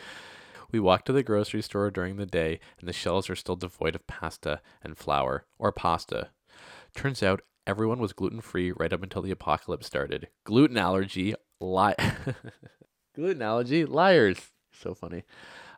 We 0.70 0.80
walked 0.80 1.06
to 1.06 1.12
the 1.12 1.22
grocery 1.22 1.60
store 1.62 1.90
during 1.90 2.16
the 2.16 2.26
day, 2.26 2.58
and 2.80 2.88
the 2.88 2.94
shelves 2.94 3.28
are 3.28 3.36
still 3.36 3.56
devoid 3.56 3.94
of 3.94 4.06
pasta 4.06 4.62
and 4.82 4.96
flour, 4.96 5.46
or 5.58 5.70
pasta. 5.70 6.30
Turns 6.94 7.22
out 7.22 7.42
everyone 7.66 7.98
was 7.98 8.12
gluten 8.12 8.40
free 8.40 8.72
right 8.72 8.92
up 8.92 9.02
until 9.02 9.22
the 9.22 9.30
apocalypse 9.30 9.86
started. 9.86 10.28
Gluten 10.44 10.78
allergy, 10.78 11.34
li- 11.60 11.94
gluten 13.14 13.42
allergy, 13.42 13.84
liars. 13.84 14.38
So 14.72 14.94
funny. 14.94 15.24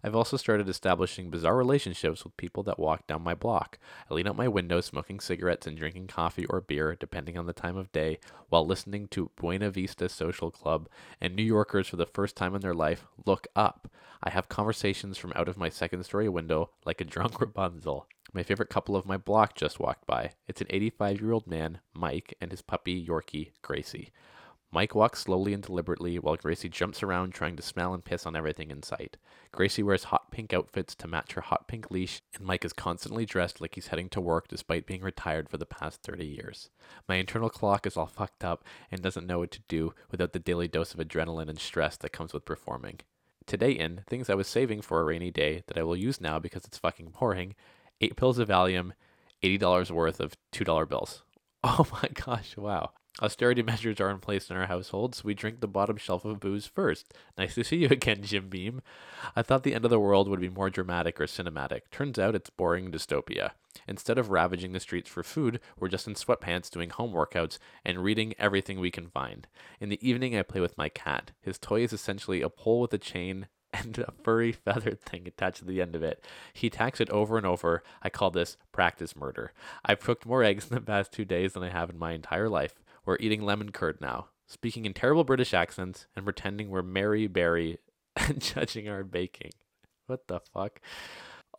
I've 0.04 0.14
also 0.14 0.36
started 0.36 0.68
establishing 0.68 1.30
bizarre 1.30 1.56
relationships 1.56 2.24
with 2.24 2.36
people 2.36 2.62
that 2.64 2.78
walk 2.78 3.06
down 3.06 3.22
my 3.22 3.34
block. 3.34 3.78
I 4.10 4.12
lean 4.12 4.28
out 4.28 4.36
my 4.36 4.48
window 4.48 4.82
smoking 4.82 5.18
cigarettes 5.18 5.66
and 5.66 5.78
drinking 5.78 6.08
coffee 6.08 6.44
or 6.44 6.60
beer, 6.60 6.94
depending 6.94 7.38
on 7.38 7.46
the 7.46 7.54
time 7.54 7.78
of 7.78 7.90
day, 7.90 8.18
while 8.50 8.66
listening 8.66 9.08
to 9.08 9.30
Buena 9.36 9.70
Vista 9.70 10.10
Social 10.10 10.50
Club, 10.50 10.90
and 11.22 11.34
New 11.34 11.42
Yorkers 11.42 11.88
for 11.88 11.96
the 11.96 12.04
first 12.04 12.36
time 12.36 12.54
in 12.54 12.60
their 12.60 12.74
life 12.74 13.06
look 13.24 13.46
up. 13.56 13.90
I 14.22 14.28
have 14.28 14.50
conversations 14.50 15.16
from 15.16 15.32
out 15.34 15.48
of 15.48 15.56
my 15.56 15.70
second 15.70 16.04
story 16.04 16.28
window 16.28 16.68
like 16.84 17.00
a 17.00 17.04
drunk 17.04 17.40
Rapunzel. 17.40 18.06
My 18.34 18.42
favorite 18.42 18.68
couple 18.68 18.96
of 18.96 19.06
my 19.06 19.16
block 19.16 19.54
just 19.54 19.80
walked 19.80 20.06
by. 20.06 20.32
It's 20.46 20.60
an 20.60 20.66
85 20.68 21.20
year 21.22 21.32
old 21.32 21.46
man, 21.46 21.80
Mike, 21.94 22.34
and 22.42 22.50
his 22.50 22.60
puppy, 22.60 23.02
Yorkie, 23.02 23.52
Gracie. 23.62 24.12
Mike 24.74 24.92
walks 24.92 25.20
slowly 25.20 25.54
and 25.54 25.62
deliberately 25.62 26.18
while 26.18 26.34
Gracie 26.34 26.68
jumps 26.68 27.00
around 27.00 27.32
trying 27.32 27.54
to 27.54 27.62
smell 27.62 27.94
and 27.94 28.04
piss 28.04 28.26
on 28.26 28.34
everything 28.34 28.72
in 28.72 28.82
sight. 28.82 29.16
Gracie 29.52 29.84
wears 29.84 30.04
hot 30.04 30.32
pink 30.32 30.52
outfits 30.52 30.96
to 30.96 31.06
match 31.06 31.34
her 31.34 31.42
hot 31.42 31.68
pink 31.68 31.92
leash, 31.92 32.20
and 32.34 32.44
Mike 32.44 32.64
is 32.64 32.72
constantly 32.72 33.24
dressed 33.24 33.60
like 33.60 33.76
he's 33.76 33.87
heading 33.87 34.08
to 34.08 34.20
work 34.20 34.48
despite 34.48 34.84
being 34.84 35.00
retired 35.00 35.48
for 35.48 35.58
the 35.58 35.64
past 35.64 36.02
30 36.02 36.26
years. 36.26 36.70
My 37.08 37.14
internal 37.14 37.50
clock 37.50 37.87
is 37.87 37.96
all 37.96 38.08
fucked 38.08 38.42
up 38.42 38.64
and 38.90 39.00
doesn't 39.00 39.28
know 39.28 39.38
what 39.38 39.52
to 39.52 39.60
do 39.68 39.94
without 40.10 40.32
the 40.32 40.40
daily 40.40 40.66
dose 40.66 40.92
of 40.92 40.98
adrenaline 40.98 41.48
and 41.48 41.60
stress 41.60 41.96
that 41.98 42.10
comes 42.10 42.32
with 42.32 42.44
performing. 42.44 42.98
Today 43.46 43.70
in, 43.70 44.00
things 44.08 44.28
I 44.28 44.34
was 44.34 44.48
saving 44.48 44.82
for 44.82 45.00
a 45.00 45.04
rainy 45.04 45.30
day 45.30 45.62
that 45.68 45.78
I 45.78 45.84
will 45.84 45.94
use 45.94 46.20
now 46.20 46.40
because 46.40 46.64
it's 46.64 46.78
fucking 46.78 47.12
pouring, 47.12 47.54
8 48.00 48.16
pills 48.16 48.40
of 48.40 48.48
Valium, 48.48 48.90
$80 49.40 49.92
worth 49.92 50.18
of 50.18 50.34
$2 50.52 50.88
bills. 50.88 51.22
Oh 51.66 51.87
my 51.90 52.10
gosh, 52.12 52.58
wow. 52.58 52.90
Austerity 53.22 53.62
measures 53.66 54.00
are 54.00 54.11
in 54.11 54.18
place 54.18 54.50
in 54.50 54.57
our 54.57 54.66
household, 54.66 55.14
so 55.14 55.22
we 55.24 55.35
drink 55.35 55.61
the 55.61 55.68
bottom 55.68 55.96
shelf 55.96 56.24
of 56.24 56.40
booze 56.40 56.66
first. 56.66 57.12
Nice 57.38 57.55
to 57.55 57.64
see 57.64 57.77
you 57.77 57.88
again, 57.88 58.22
Jim 58.22 58.48
Beam. 58.48 58.83
I 59.37 59.42
thought 59.42 59.62
the 59.62 59.74
end 59.74 59.85
of 59.85 59.90
the 59.90 60.00
world 60.00 60.29
would 60.29 60.40
be 60.40 60.48
more 60.48 60.70
dramatic 60.70 61.20
or 61.20 61.27
cinematic. 61.27 61.83
Turns 61.90 62.18
out 62.18 62.35
it's 62.35 62.50
boring 62.50 62.90
dystopia. 62.90 63.50
Instead 63.88 64.18
of 64.18 64.31
ravaging 64.31 64.72
the 64.72 64.81
streets 64.81 65.09
for 65.09 65.22
food, 65.22 65.61
we're 65.79 65.88
just 65.88 66.07
in 66.07 66.14
sweatpants 66.14 66.70
doing 66.70 66.90
home 66.90 67.12
workouts 67.12 67.59
and 67.85 68.05
reading 68.05 68.35
everything 68.38 68.79
we 68.79 68.90
can 68.90 69.09
find. 69.09 69.46
In 69.81 69.88
the 69.88 70.09
evening, 70.09 70.37
I 70.37 70.42
play 70.42 70.61
with 70.61 70.79
my 70.79 70.88
cat. 70.88 71.33
His 71.40 71.59
toy 71.59 71.83
is 71.83 71.92
essentially 71.92 72.40
a 72.42 72.48
pole 72.48 72.81
with 72.81 72.92
a 72.94 72.98
chain 72.98 73.48
and 73.72 73.98
a 73.98 74.12
furry 74.22 74.53
feathered 74.53 75.00
thing 75.00 75.27
attached 75.27 75.59
to 75.59 75.64
the 75.64 75.83
end 75.83 75.96
of 75.96 76.03
it. 76.03 76.24
He 76.53 76.68
attacks 76.68 77.00
it 77.00 77.11
over 77.11 77.37
and 77.37 77.46
over. 77.46 77.83
I 78.03 78.09
call 78.09 78.31
this 78.31 78.57
practice 78.70 79.16
murder. 79.16 79.53
I've 79.85 80.00
cooked 80.00 80.27
more 80.27 80.44
eggs 80.44 80.68
in 80.70 80.74
the 80.77 80.81
past 80.81 81.12
two 81.12 81.24
days 81.24 81.55
than 81.55 81.64
I 81.64 81.70
have 81.70 81.90
in 81.90 81.98
my 81.98 82.12
entire 82.12 82.48
life. 82.48 82.84
We're 83.04 83.18
eating 83.20 83.42
lemon 83.42 83.70
curd 83.70 84.00
now, 84.00 84.28
speaking 84.46 84.86
in 84.86 84.94
terrible 84.94 85.24
British 85.24 85.52
accents 85.52 86.06
and 86.16 86.24
pretending 86.24 86.70
we're 86.70 86.82
Mary 86.82 87.26
Berry 87.26 87.78
and 88.16 88.40
judging 88.40 88.88
our 88.88 89.04
baking. 89.04 89.52
What 90.06 90.26
the 90.28 90.40
fuck? 90.40 90.80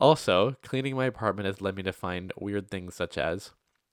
Also, 0.00 0.56
cleaning 0.62 0.96
my 0.96 1.06
apartment 1.06 1.46
has 1.46 1.60
led 1.60 1.76
me 1.76 1.82
to 1.84 1.92
find 1.92 2.32
weird 2.36 2.68
things 2.68 2.94
such 2.94 3.16
as 3.16 3.52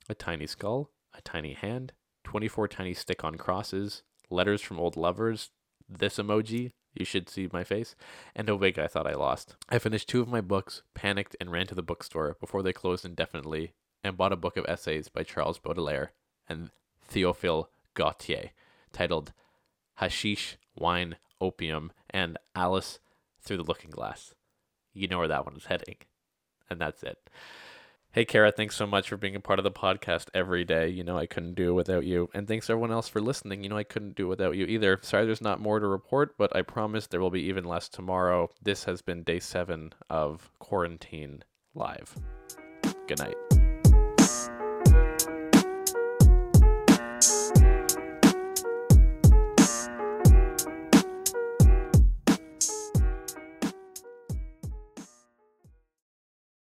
a 0.09 0.15
tiny 0.15 0.47
skull, 0.47 0.89
a 1.15 1.21
tiny 1.21 1.53
hand, 1.53 1.93
24 2.23 2.67
tiny 2.67 2.93
stick 2.93 3.23
on 3.23 3.35
crosses, 3.35 4.03
letters 4.29 4.61
from 4.61 4.79
old 4.79 4.97
lovers, 4.97 5.51
this 5.87 6.17
emoji. 6.17 6.71
You 6.93 7.05
should 7.05 7.29
see 7.29 7.49
my 7.51 7.63
face. 7.63 7.95
And 8.35 8.47
a 8.49 8.55
wig 8.55 8.77
I 8.77 8.87
thought 8.87 9.07
I 9.07 9.15
lost. 9.15 9.55
I 9.69 9.79
finished 9.79 10.09
two 10.09 10.21
of 10.21 10.27
my 10.27 10.41
books, 10.41 10.83
panicked, 10.93 11.35
and 11.39 11.51
ran 11.51 11.65
to 11.67 11.75
the 11.75 11.81
bookstore 11.81 12.37
before 12.39 12.61
they 12.61 12.73
closed 12.73 13.03
indefinitely, 13.03 13.73
and 14.03 14.17
bought 14.17 14.33
a 14.33 14.37
book 14.37 14.57
of 14.57 14.65
essays 14.67 15.09
by 15.09 15.23
Charles 15.23 15.57
Baudelaire 15.57 16.11
and 16.47 16.69
Théophile 17.13 17.65
Gautier 17.93 18.49
titled 18.91 19.33
Hashish, 19.95 20.57
Wine, 20.75 21.17
Opium, 21.39 21.91
and 22.09 22.37
Alice 22.55 22.99
Through 23.41 23.57
the 23.57 23.63
Looking 23.63 23.91
Glass. 23.91 24.33
You 24.93 25.07
know 25.07 25.19
where 25.19 25.27
that 25.27 25.45
one 25.45 25.55
is 25.55 25.65
heading. 25.65 25.97
And 26.69 26.79
that's 26.79 27.03
it. 27.03 27.17
Hey, 28.11 28.25
Kara, 28.25 28.51
thanks 28.51 28.75
so 28.75 28.85
much 28.85 29.09
for 29.09 29.17
being 29.17 29.35
a 29.35 29.39
part 29.39 29.59
of 29.59 29.63
the 29.63 29.71
podcast 29.71 30.27
every 30.35 30.63
day. 30.63 30.87
You 30.87 31.03
know, 31.03 31.17
I 31.17 31.25
couldn't 31.25 31.55
do 31.55 31.69
it 31.69 31.73
without 31.73 32.05
you. 32.05 32.29
And 32.33 32.47
thanks 32.47 32.69
everyone 32.69 32.91
else 32.91 33.07
for 33.07 33.21
listening. 33.21 33.63
You 33.63 33.69
know, 33.69 33.77
I 33.77 33.83
couldn't 33.83 34.15
do 34.15 34.25
it 34.25 34.29
without 34.29 34.55
you 34.55 34.65
either. 34.65 34.99
Sorry 35.01 35.25
there's 35.25 35.41
not 35.41 35.59
more 35.59 35.79
to 35.79 35.87
report, 35.87 36.35
but 36.37 36.55
I 36.55 36.61
promise 36.61 37.07
there 37.07 37.21
will 37.21 37.31
be 37.31 37.41
even 37.41 37.63
less 37.63 37.89
tomorrow. 37.89 38.49
This 38.61 38.83
has 38.83 39.01
been 39.01 39.23
day 39.23 39.39
seven 39.39 39.93
of 40.11 40.51
Quarantine 40.59 41.43
Live. 41.73 42.15
Good 43.07 43.19
night. 43.19 43.35